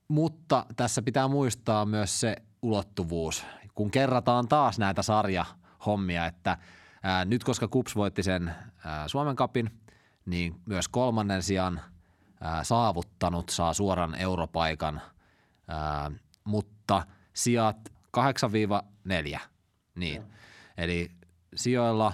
Mutta 0.08 0.66
tässä 0.76 1.02
pitää 1.02 1.28
muistaa 1.28 1.86
myös 1.86 2.20
se 2.20 2.36
ulottuvuus, 2.62 3.44
kun 3.74 3.90
kerrataan 3.90 4.48
taas 4.48 4.78
näitä 4.78 5.02
sarjahommia, 5.84 6.26
että 6.26 6.58
ää, 7.02 7.24
nyt 7.24 7.44
koska 7.44 7.68
Kups 7.68 7.96
voitti 7.96 8.22
sen 8.22 8.54
ää, 8.84 9.08
Suomen 9.08 9.36
kapin, 9.36 9.70
niin 10.26 10.60
myös 10.66 10.88
kolmannen 10.88 11.42
sijan 11.42 11.80
ää, 12.40 12.64
saavuttanut 12.64 13.48
saa 13.48 13.72
suoran 13.72 14.14
europaikan, 14.14 15.00
ää, 15.68 16.10
mutta 16.44 17.06
sijat 17.32 17.92
8-4, 19.36 19.38
niin. 19.94 20.22
Eli 20.76 21.10
sijoilla 21.54 22.12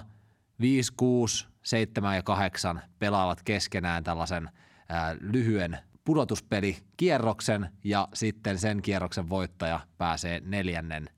5, 0.59 0.93
6, 0.97 1.47
7 1.63 2.15
ja 2.15 2.23
8 2.23 2.81
pelaavat 2.99 3.43
keskenään 3.43 4.03
tällaisen 4.03 4.49
ää, 4.89 5.15
lyhyen 5.19 5.79
pudotuspelikierroksen 6.05 7.69
ja 7.83 8.07
sitten 8.13 8.57
sen 8.59 8.81
kierroksen 8.81 9.29
voittaja 9.29 9.79
pääsee 9.97 10.41
neljännen 10.45 11.09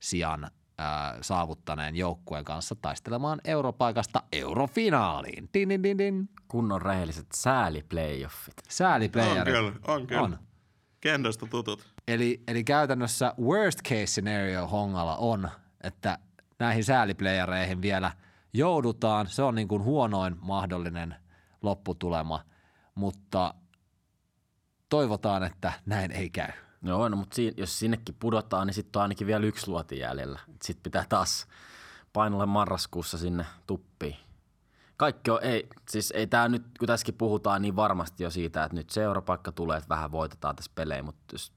sijan 0.00 0.50
ää, 0.82 1.18
saavuttaneen 1.20 1.96
joukkueen 1.96 2.44
kanssa 2.44 2.74
taistelemaan 2.74 3.40
europaikasta 3.44 4.22
eurofinaaliin. 4.32 5.48
Din, 5.54 5.68
din, 5.68 5.82
din, 5.82 5.98
din. 5.98 6.28
Kunnon 6.48 6.82
rehelliset 6.82 7.26
sääliplayoffit. 7.34 8.54
On 8.58 8.64
Sääliplayerit. 8.68 9.54
kyllä, 9.54 9.72
on 9.86 10.06
kyllä. 10.06 10.22
On. 10.22 10.38
Kendosta 11.00 11.46
tutut. 11.46 11.92
Eli, 12.08 12.42
eli 12.48 12.64
käytännössä 12.64 13.34
worst 13.40 13.82
case 13.82 14.06
scenario 14.06 14.66
Hongalla 14.66 15.16
on, 15.16 15.48
että 15.80 16.18
näihin 16.58 16.84
sääliplayereihin 16.84 17.82
vielä 17.82 18.12
joudutaan. 18.52 19.26
Se 19.26 19.42
on 19.42 19.54
niin 19.54 19.68
kuin 19.68 19.82
huonoin 19.82 20.36
mahdollinen 20.40 21.14
lopputulema, 21.62 22.44
mutta 22.94 23.54
toivotaan, 24.88 25.42
että 25.42 25.72
näin 25.86 26.12
ei 26.12 26.30
käy. 26.30 26.52
Joo, 26.82 27.08
no, 27.08 27.16
mutta 27.16 27.36
si- 27.36 27.54
jos 27.56 27.78
sinnekin 27.78 28.16
pudotaan, 28.20 28.66
niin 28.66 28.74
sitten 28.74 29.00
on 29.00 29.02
ainakin 29.02 29.26
vielä 29.26 29.46
yksi 29.46 29.68
luoti 29.68 29.98
jäljellä. 29.98 30.40
Sitten 30.62 30.82
pitää 30.82 31.04
taas 31.08 31.46
painolle 32.12 32.46
marraskuussa 32.46 33.18
sinne 33.18 33.46
tuppiin. 33.66 34.16
Kaikki 34.96 35.30
on, 35.30 35.38
ei, 35.42 35.68
siis 35.88 36.10
ei 36.10 36.26
tämä 36.26 36.48
nyt, 36.48 36.62
kun 36.78 36.86
tässäkin 36.86 37.14
puhutaan 37.14 37.62
niin 37.62 37.76
varmasti 37.76 38.22
jo 38.22 38.30
siitä, 38.30 38.64
että 38.64 38.76
nyt 38.76 38.90
se 38.90 39.02
europaikka 39.02 39.52
tulee, 39.52 39.78
että 39.78 39.88
vähän 39.88 40.12
voitetaan 40.12 40.56
tässä 40.56 40.72
pelejä, 40.74 41.02
mutta 41.02 41.22
jos, 41.32 41.52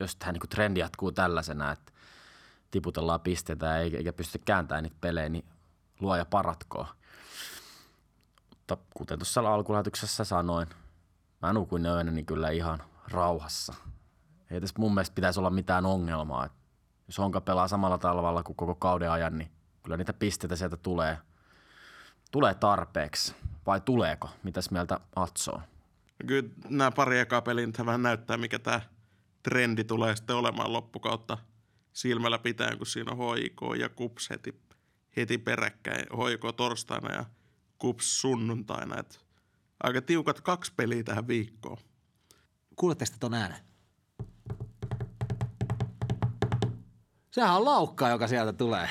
jos 0.00 0.16
tämä 0.16 0.32
niin 0.32 0.48
trendi 0.48 0.80
jatkuu 0.80 1.12
tällaisena, 1.12 1.72
että 1.72 1.92
tiputellaan 2.70 3.20
pisteitä 3.20 3.78
eikä, 3.78 3.96
eikä 3.96 4.12
pysty 4.12 4.38
kääntämään 4.38 4.82
niitä 4.82 4.96
pelejä, 5.00 5.28
niin 5.28 5.44
luoja 6.00 6.24
paratkoon. 6.24 6.86
Mutta 8.50 8.76
kuten 8.94 9.18
tuossa 9.18 9.54
alkulähetyksessä 9.54 10.24
sanoin, 10.24 10.68
mä 11.42 11.52
nukuin 11.52 11.86
öönä 11.86 12.10
niin 12.10 12.26
kyllä 12.26 12.50
ihan 12.50 12.82
rauhassa. 13.08 13.74
Ei 14.52 14.60
tässä 14.60 14.74
mun 14.78 14.94
mielestä 14.94 15.14
pitäisi 15.14 15.40
olla 15.40 15.50
mitään 15.50 15.86
ongelmaa. 15.86 16.46
Et 16.46 16.52
jos 17.06 17.18
Honka 17.18 17.40
pelaa 17.40 17.68
samalla 17.68 17.98
tavalla 17.98 18.42
kuin 18.42 18.56
koko 18.56 18.74
kauden 18.74 19.10
ajan, 19.10 19.38
niin 19.38 19.50
kyllä 19.82 19.96
niitä 19.96 20.12
pisteitä 20.12 20.56
sieltä 20.56 20.76
tulee, 20.76 21.18
tulee 22.30 22.54
tarpeeksi. 22.54 23.34
Vai 23.66 23.80
tuleeko? 23.80 24.28
Mitäs 24.42 24.70
mieltä 24.70 25.00
Atso 25.16 25.52
on? 25.52 25.62
Kyllä 26.26 26.48
nämä 26.68 26.90
pari 26.90 27.18
ekaa 27.18 27.42
peliä 27.42 27.68
vähän 27.86 28.02
näyttää, 28.02 28.36
mikä 28.36 28.58
tämä 28.58 28.80
trendi 29.42 29.84
tulee 29.84 30.16
sitten 30.16 30.36
olemaan 30.36 30.72
loppukautta 30.72 31.38
silmällä 31.92 32.38
pitäen, 32.38 32.78
kun 32.78 32.86
siinä 32.86 33.12
on 33.12 33.36
HIK 33.36 33.60
ja 33.78 33.88
KUPS 33.88 34.30
heti, 34.30 34.62
heti 35.16 35.38
peräkkäin. 35.38 36.06
HIK 36.28 36.56
torstaina 36.56 37.14
ja 37.14 37.24
KUPS 37.78 38.20
sunnuntaina. 38.20 38.98
Et 38.98 39.24
aika 39.82 40.02
tiukat 40.02 40.40
kaksi 40.40 40.72
peliä 40.76 41.02
tähän 41.02 41.28
viikkoon. 41.28 41.78
Kuuletteko 42.76 43.10
te 43.10 43.16
ton 43.20 43.34
äänen? 43.34 43.71
Sehän 47.32 47.56
on 47.56 47.64
laukka, 47.64 48.08
joka 48.08 48.26
sieltä 48.28 48.52
tulee. 48.52 48.88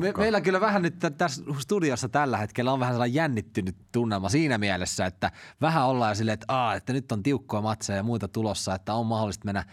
Me, 0.00 0.12
meillä 0.16 0.40
kyllä 0.40 0.60
vähän 0.60 0.82
nyt 0.82 0.98
tä- 0.98 1.10
tässä 1.10 1.42
studiossa 1.58 2.08
tällä 2.08 2.36
hetkellä 2.36 2.72
on 2.72 2.80
vähän 2.80 2.94
sellainen 2.94 3.14
jännittynyt 3.14 3.76
tunnelma 3.92 4.28
siinä 4.28 4.58
mielessä, 4.58 5.06
että 5.06 5.32
vähän 5.60 5.86
ollaan 5.86 6.16
silleen, 6.16 6.34
että, 6.34 6.46
aa, 6.48 6.74
että 6.74 6.92
nyt 6.92 7.12
on 7.12 7.22
tiukkoja 7.22 7.62
matseja 7.62 7.96
ja 7.96 8.02
muita 8.02 8.28
tulossa, 8.28 8.74
että 8.74 8.94
on 8.94 9.06
mahdollista 9.06 9.44
mennä 9.44 9.64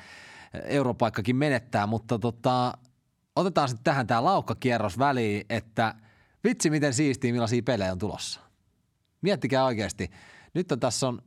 europaikkakin 0.63 1.35
menettää, 1.35 1.87
mutta 1.87 2.19
tota, 2.19 2.73
otetaan 3.35 3.69
sitten 3.69 3.83
tähän 3.83 4.07
tämä 4.07 4.23
laukkakierros 4.23 4.99
väliin, 4.99 5.45
että 5.49 5.95
vitsi 6.43 6.69
miten 6.69 6.93
siistiä 6.93 7.31
millaisia 7.31 7.63
pelejä 7.63 7.91
on 7.91 7.99
tulossa. 7.99 8.39
Miettikää 9.21 9.65
oikeasti. 9.65 10.11
Nyt 10.53 10.71
on 10.71 10.79
tässä 10.79 11.07
on 11.07 11.21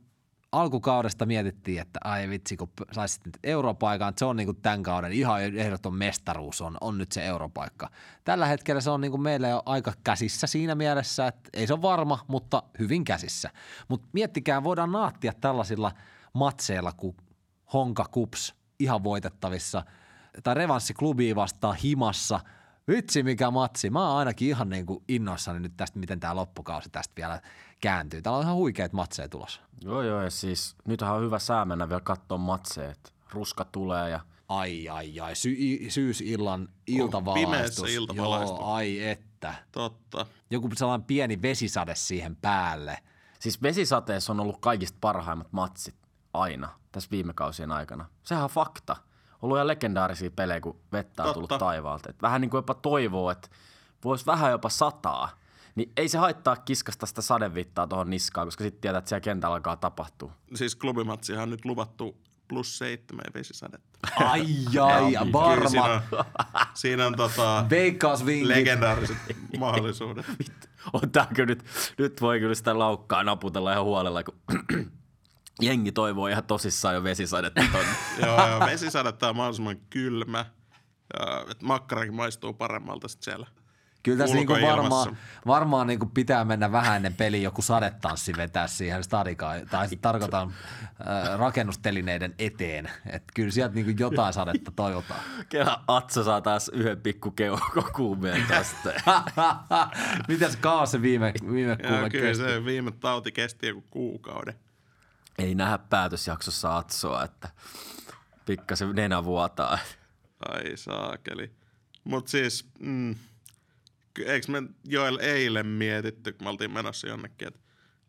alkukaudesta 0.51 1.25
mietittiin, 1.25 1.81
että 1.81 1.99
ai 2.03 2.29
vitsi, 2.29 2.57
kun 2.57 2.69
saisit 2.91 3.25
nyt 3.25 3.37
europaikan, 3.43 4.13
se 4.17 4.25
on 4.25 4.35
niinku 4.35 4.53
tämän 4.53 4.83
kauden 4.83 5.11
ihan 5.11 5.41
ehdoton 5.41 5.93
mestaruus 5.93 6.61
on, 6.61 6.77
on 6.81 6.97
nyt 6.97 7.11
se 7.11 7.25
europaikka. 7.25 7.89
Tällä 8.23 8.45
hetkellä 8.45 8.81
se 8.81 8.89
on 8.89 9.01
niinku 9.01 9.17
meille 9.17 9.49
jo 9.49 9.63
aika 9.65 9.93
käsissä 10.03 10.47
siinä 10.47 10.75
mielessä, 10.75 11.27
että 11.27 11.49
ei 11.53 11.67
se 11.67 11.73
ole 11.73 11.81
varma, 11.81 12.25
mutta 12.27 12.63
hyvin 12.79 13.03
käsissä. 13.03 13.49
Mutta 13.87 14.07
miettikää, 14.13 14.63
voidaan 14.63 14.91
naattia 14.91 15.33
tällaisilla 15.41 15.91
matseilla 16.33 16.91
kuin 16.91 17.17
Honka 17.73 18.05
Kups 18.11 18.55
ihan 18.79 19.03
voitettavissa, 19.03 19.83
tai 20.43 20.55
revanssi 20.55 20.93
klubiin 20.93 21.35
vastaan 21.35 21.75
himassa. 21.75 22.39
Vitsi 22.87 23.23
mikä 23.23 23.51
matsi. 23.51 23.89
Mä 23.89 24.09
oon 24.09 24.17
ainakin 24.17 24.47
ihan 24.47 24.69
niin 24.69 24.85
kuin 24.85 25.03
innoissani 25.07 25.59
nyt 25.59 25.77
tästä, 25.77 25.99
miten 25.99 26.19
tämä 26.19 26.35
loppukausi 26.35 26.89
tästä 26.89 27.13
vielä 27.15 27.41
kääntyy. 27.81 28.21
Täällä 28.21 28.37
on 28.37 28.43
ihan 28.43 28.55
huikeat 28.55 28.93
matseja 28.93 29.29
tulossa. 29.29 29.61
Joo, 29.81 30.01
joo, 30.01 30.21
ja 30.21 30.29
siis 30.29 30.75
nythän 30.87 31.13
on 31.13 31.21
hyvä 31.23 31.39
sää 31.39 31.65
mennä 31.65 31.89
vielä 31.89 32.01
katsoa 32.01 32.37
matseja, 32.37 32.91
että 32.91 33.11
ruska 33.33 33.65
tulee 33.65 34.09
ja 34.09 34.19
Ai, 34.47 34.89
ai, 34.89 35.19
ai. 35.19 35.35
Sy- 35.35 35.89
syysillan 35.89 36.69
iltavalaistus. 36.87 37.89
iltavalaistus. 37.89 38.59
Joo, 38.59 38.73
ai 38.73 39.03
että. 39.07 39.53
Totta. 39.71 40.25
Joku 40.49 40.69
sellainen 40.75 41.05
pieni 41.07 41.41
vesisade 41.41 41.95
siihen 41.95 42.35
päälle. 42.35 42.97
Siis 43.39 43.61
vesisateessa 43.61 44.33
on 44.33 44.39
ollut 44.39 44.57
kaikista 44.61 44.97
parhaimmat 45.01 45.47
matsit 45.51 45.95
aina 46.33 46.69
tässä 46.91 47.11
viime 47.11 47.33
kausien 47.33 47.71
aikana. 47.71 48.05
Sehän 48.23 48.43
on 48.43 48.49
fakta. 48.49 48.95
Ollut 49.41 49.57
ihan 49.57 49.67
legendaarisia 49.67 50.31
pelejä, 50.31 50.61
kun 50.61 50.79
vettä 50.91 51.23
on 51.23 51.27
Totta. 51.27 51.33
tullut 51.33 51.59
taivaalta. 51.59 52.09
Et 52.09 52.21
vähän 52.21 52.41
niin 52.41 52.49
kuin 52.49 52.59
jopa 52.59 52.73
toivoo, 52.73 53.31
että 53.31 53.49
voisi 54.03 54.25
vähän 54.25 54.51
jopa 54.51 54.69
sataa. 54.69 55.39
Niin 55.75 55.91
ei 55.97 56.09
se 56.09 56.17
haittaa 56.17 56.55
kiskasta 56.55 57.05
sitä 57.05 57.21
sadevittaa 57.21 57.87
tuohon 57.87 58.09
niskaan, 58.09 58.47
koska 58.47 58.63
sitten 58.63 58.81
tietää, 58.81 58.99
että 58.99 59.09
siellä 59.09 59.21
kentällä 59.21 59.55
alkaa 59.55 59.75
tapahtua. 59.77 60.31
Siis 60.55 60.75
klubimatsihan 60.75 61.43
on 61.43 61.49
nyt 61.49 61.65
luvattu 61.65 62.17
plus 62.47 62.77
seitsemän 62.77 63.25
vesisadetta. 63.33 63.99
Ai, 64.15 64.41
ai, 64.81 65.15
ai, 65.15 65.25
Kyllä 65.25 65.31
varma. 65.31 65.69
Siinä 65.69 65.93
on, 65.93 66.01
siinä 66.73 67.07
on 67.07 67.15
tota, 67.15 67.65
legendaariset 68.43 69.17
mahdollisuudet. 69.59 70.25
On 70.93 71.11
tää 71.11 71.27
kyllä 71.33 71.47
nyt, 71.47 71.63
nyt 71.97 72.21
voi 72.21 72.39
kyllä 72.39 72.55
sitä 72.55 72.79
laukkaa 72.79 73.23
naputella 73.23 73.71
ihan 73.71 73.83
huolella, 73.83 74.23
kun 74.23 74.35
jengi 75.61 75.91
toivoo 75.91 76.27
ihan 76.27 76.43
tosissaan 76.43 76.95
jo 76.95 77.03
vesisadetta 77.03 77.61
tonne. 77.71 77.91
Joo, 78.25 78.47
joo, 78.47 78.59
vesisadetta 78.59 79.29
on 79.29 79.35
mahdollisimman 79.35 79.77
kylmä. 79.89 80.45
Ja, 81.19 81.45
et 81.51 81.61
makkarakin 81.61 82.13
maistuu 82.13 82.53
paremmalta 82.53 83.07
sit 83.07 83.23
siellä 83.23 83.47
Kyllä 84.03 84.17
tässä 84.17 84.35
niinku 84.35 84.53
varmaan, 84.53 85.17
varmaan 85.47 85.87
niinku 85.87 86.05
pitää 86.05 86.45
mennä 86.45 86.71
vähän 86.71 86.95
ennen 86.95 87.13
peliä 87.13 87.41
joku 87.41 87.61
sadetanssi 87.61 88.33
vetää 88.37 88.67
siihen 88.67 89.03
stadikaan, 89.03 89.67
tai 89.67 89.87
sitten 89.87 90.01
tarkoitan 90.01 90.53
äh, 90.83 91.39
rakennustelineiden 91.39 92.35
eteen. 92.39 92.89
Et 93.09 93.23
kyllä 93.33 93.51
sieltä 93.51 93.75
niinku 93.75 94.03
jotain 94.03 94.33
sadetta 94.33 94.71
toivotaan. 94.71 95.19
Kela 95.49 95.83
Atso 95.87 96.23
saa 96.23 96.41
taas 96.41 96.69
yhden 96.73 97.01
pikku 97.01 97.31
keuhkokuumeen 97.31 98.45
tästä. 98.47 98.93
Mitäs 100.27 100.55
kaas 100.55 100.91
se 100.91 101.01
viime, 101.01 101.33
viime 101.51 101.77
kuume 101.77 102.09
kyllä 102.09 102.27
kesti? 102.27 102.43
se 102.43 102.65
viime 102.65 102.91
tauti 102.91 103.31
kesti 103.31 103.67
joku 103.67 103.83
kuukauden. 103.89 104.53
Ei 105.41 105.55
nähdä 105.55 105.77
päätösjaksossa 105.77 106.77
Atsoa, 106.77 107.23
että 107.23 107.49
pikkasen 108.45 108.95
nenä 108.95 109.23
vuotaa. 109.23 109.79
Ai 110.49 110.77
saakeli. 110.77 111.51
Mut 112.03 112.27
siis, 112.27 112.69
mm, 112.79 113.15
eikö 114.25 114.51
me 114.51 114.63
Joel 114.85 115.17
eilen 115.21 115.67
mietitty, 115.67 116.33
kun 116.33 116.45
me 116.45 116.49
oltiin 116.49 116.71
menossa 116.71 117.07
jonnekin, 117.07 117.47
että 117.47 117.59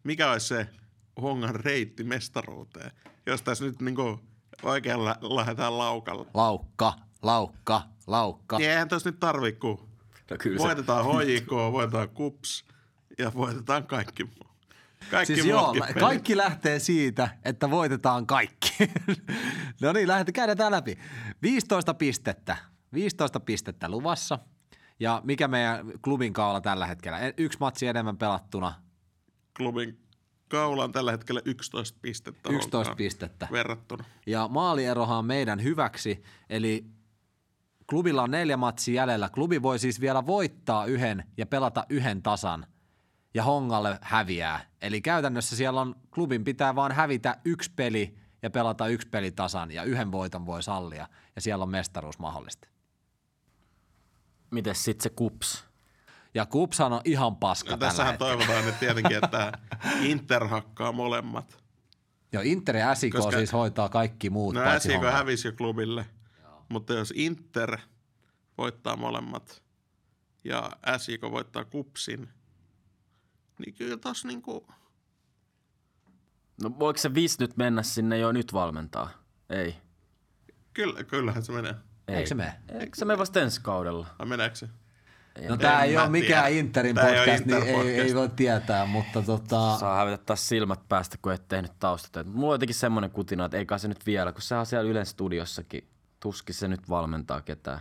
mikä 0.05 0.31
olisi 0.31 0.47
se 0.47 0.67
Hongan 1.23 1.55
reitti 1.55 2.05
mestaruuteen, 2.05 2.91
jos 3.27 3.43
tässä 3.43 3.65
nyt 3.65 3.81
niinku 3.81 4.21
oikein 4.63 5.05
lä- 5.05 5.19
lähdetään 5.23 5.79
laukalla. 5.79 6.27
Laukka, 6.35 6.95
laukka, 7.23 7.83
laukka. 8.07 8.59
Niin 8.59 8.71
eihän 8.71 8.89
tässä 8.89 9.11
nyt 9.11 9.21
tarvii, 9.21 9.53
kun 9.53 9.89
No 10.31 10.37
kyllä 10.39 10.59
se, 10.59 10.65
voitetaan 10.65 11.05
HJK, 11.05 11.51
voitetaan 11.51 12.09
KUPS 12.09 12.65
ja 13.19 13.33
voitetaan 13.35 13.87
kaikki 13.87 14.25
muu. 14.25 14.52
Kaikki 15.11 15.35
Siis 15.35 15.47
joo, 15.47 15.77
kaikki 16.01 16.37
lähtee 16.37 16.79
siitä, 16.79 17.29
että 17.45 17.71
voitetaan 17.71 18.27
kaikki. 18.27 18.73
no 19.83 19.93
niin, 19.93 20.09
lähdetään, 20.09 20.33
käydään 20.33 20.73
läpi. 20.73 20.99
15 21.43 21.95
pistettä, 21.95 22.57
15 22.95 23.41
pistettä 23.41 23.89
luvassa. 23.89 24.39
Ja 25.01 25.21
mikä 25.25 25.49
meidän 25.49 25.93
klubin 26.05 26.33
kaula 26.33 26.61
tällä 26.61 26.87
hetkellä? 26.87 27.19
En- 27.19 27.35
Yksi 27.37 27.59
matsi 27.61 27.87
enemmän 27.87 28.19
pelattuna, 28.19 28.75
Klubin 29.57 29.99
kaula 30.49 30.85
on 30.85 30.93
tällä 30.93 31.11
hetkellä 31.11 31.41
11 31.45 31.99
pistettä. 32.03 32.49
11 32.49 32.77
Honkaan 32.77 32.97
pistettä. 32.97 33.49
Verrattuna. 33.53 34.05
Ja 34.27 34.49
maalierohan 34.49 35.19
on 35.19 35.25
meidän 35.25 35.63
hyväksi, 35.63 36.23
eli 36.51 36.85
klubilla 37.91 38.23
on 38.23 38.31
neljä 38.31 38.57
matsia 38.57 38.95
jäljellä. 38.95 39.29
Klubi 39.29 39.63
voi 39.63 39.79
siis 39.79 40.01
vielä 40.01 40.27
voittaa 40.27 40.87
yhden 40.87 41.25
ja 41.37 41.47
pelata 41.47 41.87
yhden 41.89 42.23
tasan, 42.23 42.67
ja 43.35 43.43
Hongalle 43.45 43.99
häviää. 44.03 44.67
Eli 44.83 45.01
käytännössä 45.01 45.57
siellä 45.57 45.81
on, 45.81 45.95
klubin 46.15 46.45
pitää 46.45 46.75
vaan 46.75 46.93
hävitä 46.93 47.37
yksi 47.45 47.71
peli 47.77 48.15
ja 48.43 48.51
pelata 48.51 48.87
yksi 48.87 49.09
peli 49.09 49.31
tasan, 49.31 49.71
ja 49.71 49.83
yhden 49.85 50.13
voiton 50.13 50.47
voi 50.47 50.63
sallia, 50.63 51.09
ja 51.37 51.43
siellä 51.43 51.63
on 51.63 51.71
mestaruus 51.71 52.19
mahdollista. 52.19 52.69
miten 54.51 54.75
sitten 54.75 55.03
se 55.03 55.11
kups? 55.11 55.65
Ja 56.35 56.47
Kupsan 56.47 56.93
on 56.93 57.01
ihan 57.05 57.37
paska 57.37 57.71
No, 57.71 57.77
tässähän 57.77 58.19
toivotaan 58.19 58.65
nyt 58.65 58.79
tietenkin, 58.81 59.25
että 59.25 59.53
Inter 60.11 60.49
hakkaa 60.49 60.93
molemmat. 60.93 61.63
Jo 62.33 62.41
Inter 62.41 62.77
ja 62.77 62.95
SIK 62.95 63.13
Koska- 63.13 63.37
siis 63.37 63.53
hoitaa 63.53 63.89
kaikki 63.89 64.31
muut 64.31 64.55
No 64.55 64.61
Honka. 64.93 65.11
hävisi 65.11 65.49
jo 65.49 65.53
klubille, 65.53 66.07
mutta 66.69 66.95
jos 66.95 67.13
Inter 67.17 67.79
voittaa 68.59 68.97
molemmat 68.97 69.63
ja 70.45 70.71
SJK 70.99 71.23
voittaa 71.23 71.65
kupsin, 71.65 72.29
niin 73.65 73.75
kyllä 73.75 73.97
tos 73.97 74.25
niinku... 74.25 74.67
No 76.63 76.71
voiko 76.79 76.99
se 76.99 77.15
vis 77.15 77.39
nyt 77.39 77.57
mennä 77.57 77.83
sinne 77.83 78.19
jo 78.19 78.33
nyt 78.33 78.53
valmentaa? 78.53 79.11
Ei. 79.51 79.77
Kyllä, 80.73 81.05
kyllähän 81.05 81.43
se 81.43 81.53
menee. 81.53 81.75
Ei. 82.09 82.15
Eikö 82.17 82.29
se 82.29 82.35
mene? 82.35 82.55
Eikö 82.69 82.97
se 82.97 83.05
mene 83.05 83.19
vasta 83.19 83.41
ensi 83.41 83.61
kaudella? 83.63 84.07
Vai 84.19 84.27
meneekö 84.29 84.57
se? 84.57 84.69
No 85.49 85.57
tämä 85.57 85.83
ei 85.83 85.97
ole 85.97 86.09
mikään 86.09 86.45
tiedä. 86.45 86.59
Interin 86.61 86.95
Tää 86.95 87.09
ei 87.09 87.19
oo 87.19 87.25
podcast, 87.25 87.45
niin 87.47 87.63
ei, 87.63 87.75
Inter-podcast. 87.75 88.07
ei 88.09 88.15
voi 88.15 88.29
tietää, 88.29 88.87
mutta 88.87 89.23
tota, 89.23 89.77
Saa 89.81 89.97
hävetä 89.97 90.25
taas 90.25 90.49
silmät 90.49 90.89
päästä, 90.89 91.17
kun 91.23 91.33
et 91.33 91.49
tehnyt 91.49 91.73
taustatöitä. 91.79 92.31
Mulla 92.31 92.53
on 92.53 92.55
jotenkin 92.55 92.75
semmoinen 92.75 93.11
kutina, 93.11 93.45
että 93.45 93.57
eikä 93.57 93.79
se 93.79 93.89
nyt 93.89 94.07
vielä, 94.07 94.33
kun 94.33 94.43
se 94.43 94.55
on 94.55 94.67
siellä 94.67 94.91
Ylen 94.91 95.07
studiossakin. 95.07 95.89
Tuskin 96.21 96.55
se 96.55 96.69
nyt 96.69 96.89
valmentaa 96.89 97.41
ketään. 97.41 97.81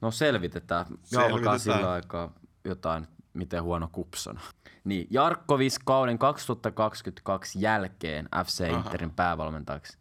No 0.00 0.10
selvitetään. 0.10 0.86
Jauhakaa 1.12 1.28
Selvitetään. 1.58 1.60
sillä 1.60 1.92
aikaa 1.92 2.32
jotain, 2.64 3.08
miten 3.36 3.62
huono 3.62 3.88
kups 3.92 4.26
on. 4.26 4.38
Niin, 4.84 5.06
Jarkko 5.10 5.58
Vis 5.58 5.78
kauden 5.78 6.18
2022 6.18 7.60
jälkeen 7.60 8.28
FC 8.44 8.68
Aha. 8.70 8.78
Interin 8.78 9.10
päävalmentajaksi. 9.10 9.98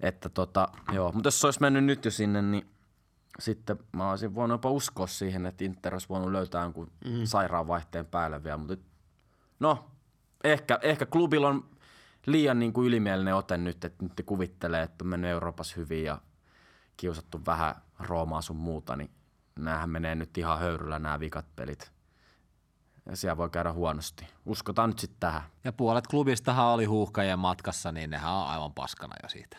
Että 0.00 0.28
tota, 0.28 0.68
joo, 0.92 1.12
mutta 1.12 1.26
jos 1.26 1.40
se 1.40 1.46
olisi 1.46 1.60
mennyt 1.60 1.84
nyt 1.84 2.04
jo 2.04 2.10
sinne, 2.10 2.42
niin 2.42 2.66
sitten 3.38 3.78
mä 3.92 4.10
olisin 4.10 4.34
voinut 4.34 4.54
jopa 4.54 4.70
uskoa 4.70 5.06
siihen, 5.06 5.46
että 5.46 5.64
Inter 5.64 5.94
olisi 5.94 6.08
voinut 6.08 6.32
löytää 6.32 6.62
jonkun 6.62 6.92
mm. 7.04 7.24
sairaanvaihteen 7.24 8.06
päälle 8.06 8.44
vielä, 8.44 8.56
mutta 8.56 8.76
no, 9.60 9.90
ehkä, 10.44 10.78
ehkä 10.82 11.06
klubilla 11.06 11.48
on 11.48 11.70
liian 12.26 12.58
niin 12.58 12.72
kuin 12.72 12.86
ylimielinen 12.86 13.34
ote 13.34 13.56
nyt, 13.56 13.84
että 13.84 14.04
nyt 14.04 14.22
kuvittelee, 14.26 14.82
että 14.82 15.04
on 15.04 15.08
mennyt 15.08 15.30
Euroopassa 15.30 15.74
hyvin 15.76 16.04
ja 16.04 16.18
kiusattu 16.96 17.40
vähän 17.46 17.74
Roomaa 17.98 18.42
sun 18.42 18.56
muuta, 18.56 18.96
niin 18.96 19.10
näähän 19.58 19.90
menee 19.90 20.14
nyt 20.14 20.38
ihan 20.38 20.58
höyryllä 20.58 20.98
nämä 20.98 21.20
vikat 21.20 21.46
pelit. 21.56 21.92
Ja 23.10 23.16
siellä 23.16 23.36
voi 23.36 23.50
käydä 23.50 23.72
huonosti. 23.72 24.26
Uskotaan 24.46 24.90
nyt 24.90 24.98
sitten 24.98 25.20
tähän. 25.20 25.42
ja 25.64 25.72
puolet 25.72 26.06
klubistahan 26.06 26.66
oli 26.66 26.84
huuhkajien 26.84 27.38
matkassa, 27.38 27.92
niin 27.92 28.10
nehän 28.10 28.32
on 28.32 28.46
aivan 28.46 28.74
paskana 28.74 29.16
jo 29.22 29.28
siitä. 29.28 29.56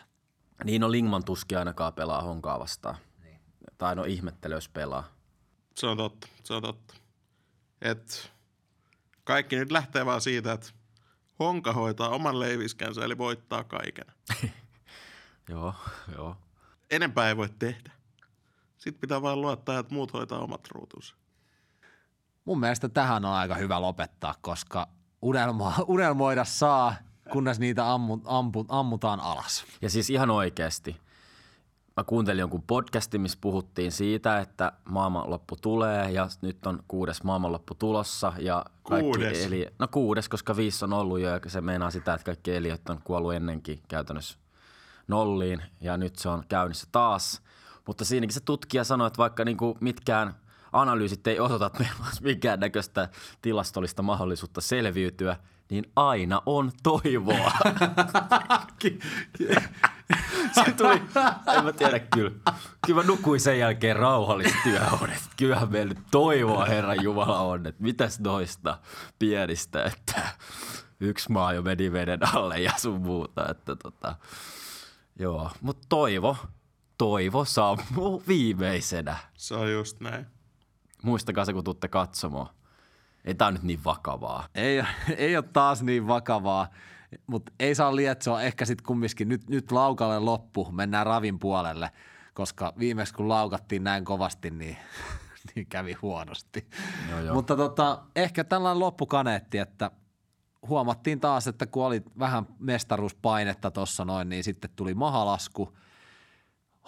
Niin 0.64 0.80
no 0.80 0.90
Lingman 0.90 1.24
tuskin 1.24 1.58
ainakaan 1.58 1.92
pelaa 1.92 2.22
honkaa 2.22 2.58
vastaan. 2.58 2.96
Niin. 3.22 3.40
Tai 3.78 3.96
no 3.96 4.04
ihmettely, 4.04 4.54
jos 4.54 4.68
pelaa. 4.68 5.04
Se 5.76 5.86
on 5.86 5.96
totta, 5.96 6.28
se 6.44 6.54
on 6.54 6.62
totta. 6.62 6.94
Et 7.82 8.32
kaikki 9.24 9.56
nyt 9.56 9.72
lähtee 9.72 10.06
vaan 10.06 10.20
siitä, 10.20 10.52
että 10.52 10.68
Honka 11.38 11.72
hoitaa 11.72 12.08
oman 12.08 12.40
leiviskänsä, 12.40 13.04
eli 13.04 13.18
voittaa 13.18 13.64
kaiken. 13.64 14.06
Joo, 15.48 15.74
joo. 16.16 16.36
Enempää 16.90 17.28
ei 17.28 17.36
voi 17.36 17.48
tehdä. 17.58 17.92
Sitten 18.78 19.00
pitää 19.00 19.22
vaan 19.22 19.40
luottaa, 19.40 19.78
että 19.78 19.94
muut 19.94 20.12
hoitaa 20.12 20.38
omat 20.38 20.68
ruutunsa. 20.70 21.14
Mun 22.44 22.60
mielestä 22.60 22.88
tähän 22.88 23.24
on 23.24 23.32
aika 23.32 23.54
hyvä 23.54 23.80
lopettaa, 23.80 24.34
koska 24.40 24.88
unelmo, 25.22 25.72
unelmoida 25.86 26.44
saa, 26.44 26.94
kunnes 27.32 27.58
niitä 27.58 27.92
ammu, 27.92 28.18
ampu, 28.24 28.66
ammutaan 28.68 29.20
alas. 29.20 29.64
Ja 29.82 29.90
siis 29.90 30.10
ihan 30.10 30.30
oikeasti. 30.30 31.00
Mä 31.96 32.04
kuuntelin 32.04 32.40
jonkun 32.40 32.62
podcastin, 32.62 33.20
missä 33.20 33.38
puhuttiin 33.40 33.92
siitä, 33.92 34.38
että 34.38 34.72
maailmanloppu 34.84 35.56
tulee 35.56 36.10
ja 36.10 36.28
nyt 36.42 36.66
on 36.66 36.82
kuudes 36.88 37.22
maailmanloppu 37.22 37.74
tulossa. 37.74 38.32
Ja 38.38 38.64
kaikki 38.82 39.10
Kuudes? 39.10 39.46
Eli, 39.46 39.66
no 39.78 39.88
kuudes, 39.88 40.28
koska 40.28 40.56
viisi 40.56 40.84
on 40.84 40.92
ollut 40.92 41.20
jo 41.20 41.28
ja 41.28 41.40
se 41.46 41.60
meinaa 41.60 41.90
sitä, 41.90 42.14
että 42.14 42.24
kaikki 42.24 42.54
eliöt 42.54 42.88
on 42.88 43.00
kuollut 43.04 43.34
ennenkin 43.34 43.82
käytännössä 43.88 44.38
nolliin 45.08 45.62
ja 45.80 45.96
nyt 45.96 46.16
se 46.16 46.28
on 46.28 46.44
käynnissä 46.48 46.88
taas. 46.92 47.42
Mutta 47.86 48.04
siinäkin 48.04 48.34
se 48.34 48.40
tutkija 48.40 48.84
sanoi, 48.84 49.06
että 49.06 49.18
vaikka 49.18 49.44
niinku 49.44 49.76
mitkään 49.80 50.34
analyysit 50.72 51.26
ei 51.26 51.40
osoita, 51.40 51.66
että 51.66 51.78
meillä 51.78 52.04
olisi 52.04 52.22
minkään 52.22 52.60
näköistä 52.60 53.08
tilastollista 53.42 54.02
mahdollisuutta 54.02 54.60
selviytyä, 54.60 55.36
niin 55.70 55.84
aina 55.96 56.42
on 56.46 56.72
toivoa. 56.82 57.52
Se 60.64 60.72
tuli, 60.76 61.02
en 61.56 61.64
mä 61.64 61.72
tiedä 61.72 61.98
kyllä. 61.98 62.30
Kyllä 62.86 63.02
mä 63.02 63.06
nukuin 63.06 63.40
sen 63.40 63.58
jälkeen 63.58 63.96
rauhallisesti 63.96 64.58
työunet. 64.62 65.22
Kyllähän 65.36 65.72
meillä 65.72 65.94
nyt 65.94 66.04
toivoa 66.10 66.64
Herran 66.64 67.02
Jumala 67.02 67.40
on, 67.40 67.66
että 67.66 67.82
mitäs 67.82 68.20
noista 68.20 68.78
pienistä, 69.18 69.84
että 69.84 70.22
yksi 71.00 71.32
maa 71.32 71.52
jo 71.52 71.62
meni 71.62 71.92
veden 71.92 72.34
alle 72.34 72.60
ja 72.60 72.72
sun 72.76 73.00
muuta. 73.00 73.46
Että 73.50 73.76
tota, 73.76 74.16
joo, 75.18 75.50
mutta 75.60 75.86
toivo, 75.88 76.36
toivo 76.98 77.44
sammuu 77.44 78.22
viimeisenä. 78.28 79.16
Se 79.34 79.54
on 79.54 79.72
just 79.72 80.00
näin. 80.00 80.26
Muistakaa 81.02 81.44
se, 81.44 81.52
kun 81.52 81.64
tuutte 81.64 81.88
katsomaan. 81.88 82.54
Ei 83.24 83.34
on 83.46 83.54
nyt 83.54 83.62
niin 83.62 83.84
vakavaa. 83.84 84.46
Ei, 84.54 84.82
ei 85.16 85.36
ole 85.36 85.44
taas 85.52 85.82
niin 85.82 86.06
vakavaa, 86.06 86.68
mutta 87.26 87.52
ei 87.60 87.74
saa 87.74 87.96
lietsoa 87.96 88.42
ehkä 88.42 88.64
sitten 88.64 88.86
kumminkin. 88.86 89.28
Nyt, 89.28 89.48
nyt 89.48 89.72
laukalle 89.72 90.18
loppu, 90.18 90.72
mennään 90.72 91.06
ravin 91.06 91.38
puolelle, 91.38 91.90
koska 92.34 92.72
viimeksi 92.78 93.14
kun 93.14 93.28
laukattiin 93.28 93.84
näin 93.84 94.04
kovasti, 94.04 94.50
niin, 94.50 94.76
niin 95.54 95.66
kävi 95.66 95.92
huonosti. 96.02 96.68
Joo, 97.10 97.20
joo. 97.20 97.34
Mutta 97.34 97.56
tota, 97.56 98.02
ehkä 98.16 98.44
tällainen 98.44 98.80
loppukaneetti, 98.80 99.58
että 99.58 99.90
huomattiin 100.68 101.20
taas, 101.20 101.46
että 101.46 101.66
kun 101.66 101.86
oli 101.86 102.02
vähän 102.18 102.46
mestaruuspainetta 102.58 103.70
tuossa 103.70 104.04
noin, 104.04 104.28
niin 104.28 104.44
sitten 104.44 104.70
tuli 104.76 104.94
mahalasku. 104.94 105.76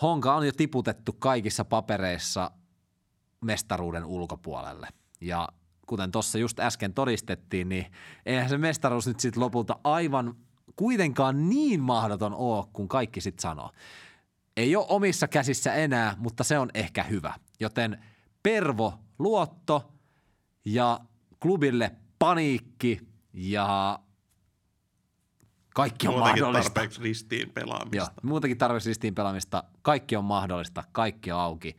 Honka 0.03 0.35
on 0.35 0.47
jo 0.47 0.53
tiputettu 0.53 1.13
kaikissa 1.13 1.65
papereissa 1.65 2.51
mestaruuden 3.45 4.05
ulkopuolelle. 4.05 4.89
Ja 5.21 5.49
kuten 5.87 6.11
tuossa 6.11 6.39
just 6.39 6.61
äsken 6.61 6.95
todistettiin, 6.95 7.69
niin 7.69 7.87
eihän 8.27 8.49
se 8.49 8.59
mestaruus 8.59 9.07
nyt 9.07 9.21
sitten 9.21 9.43
lopulta 9.43 9.79
aivan 9.85 10.35
kuitenkaan 10.77 11.49
niin 11.49 11.81
mahdoton 11.81 12.35
ole, 12.35 12.67
kuin 12.73 12.89
kaikki 12.89 13.21
sitten 13.21 13.43
sanoo. 13.43 13.71
Ei 14.57 14.77
ole 14.77 14.87
omissa 14.89 15.29
käsissä 15.29 15.75
enää, 15.75 16.15
mutta 16.19 16.45
se 16.45 16.59
on 16.59 16.71
ehkä 16.75 17.03
hyvä. 17.03 17.35
Joten 17.61 18.05
Pervo 18.43 18.95
luotto 19.19 19.93
ja 20.65 21.01
klubille 21.41 21.97
paniikki 22.19 23.01
ja 23.33 23.99
kaikki 25.75 26.09
on 26.09 26.15
Muutenkin 26.15 26.43
mahdollista. 26.43 26.71
tarpeeksi 26.71 27.03
ristiin 27.03 27.51
pelaamista. 27.51 27.97
Joo, 27.97 28.07
muutenkin 28.23 28.59
tarvitsisi 28.59 28.91
ristiin 28.91 29.15
pelaamista. 29.15 29.65
Kaikki 29.83 30.17
on 30.17 30.25
mahdollista, 30.25 30.85
kaikki 30.93 31.33
on 31.33 31.41
auki. 31.41 31.77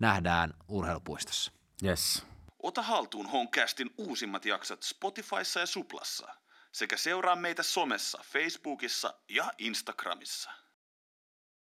Nähdään 0.00 0.54
urheilupuistossa. 0.68 1.52
Yes. 1.84 2.26
Ota 2.62 2.82
haltuun 2.82 3.30
Honcastin 3.30 3.90
uusimmat 3.98 4.44
jaksot 4.44 4.82
Spotifyssa 4.82 5.60
ja 5.60 5.66
Suplassa. 5.66 6.28
Sekä 6.72 6.96
seuraa 6.96 7.36
meitä 7.36 7.62
somessa, 7.62 8.20
Facebookissa 8.24 9.14
ja 9.28 9.52
Instagramissa. 9.58 10.50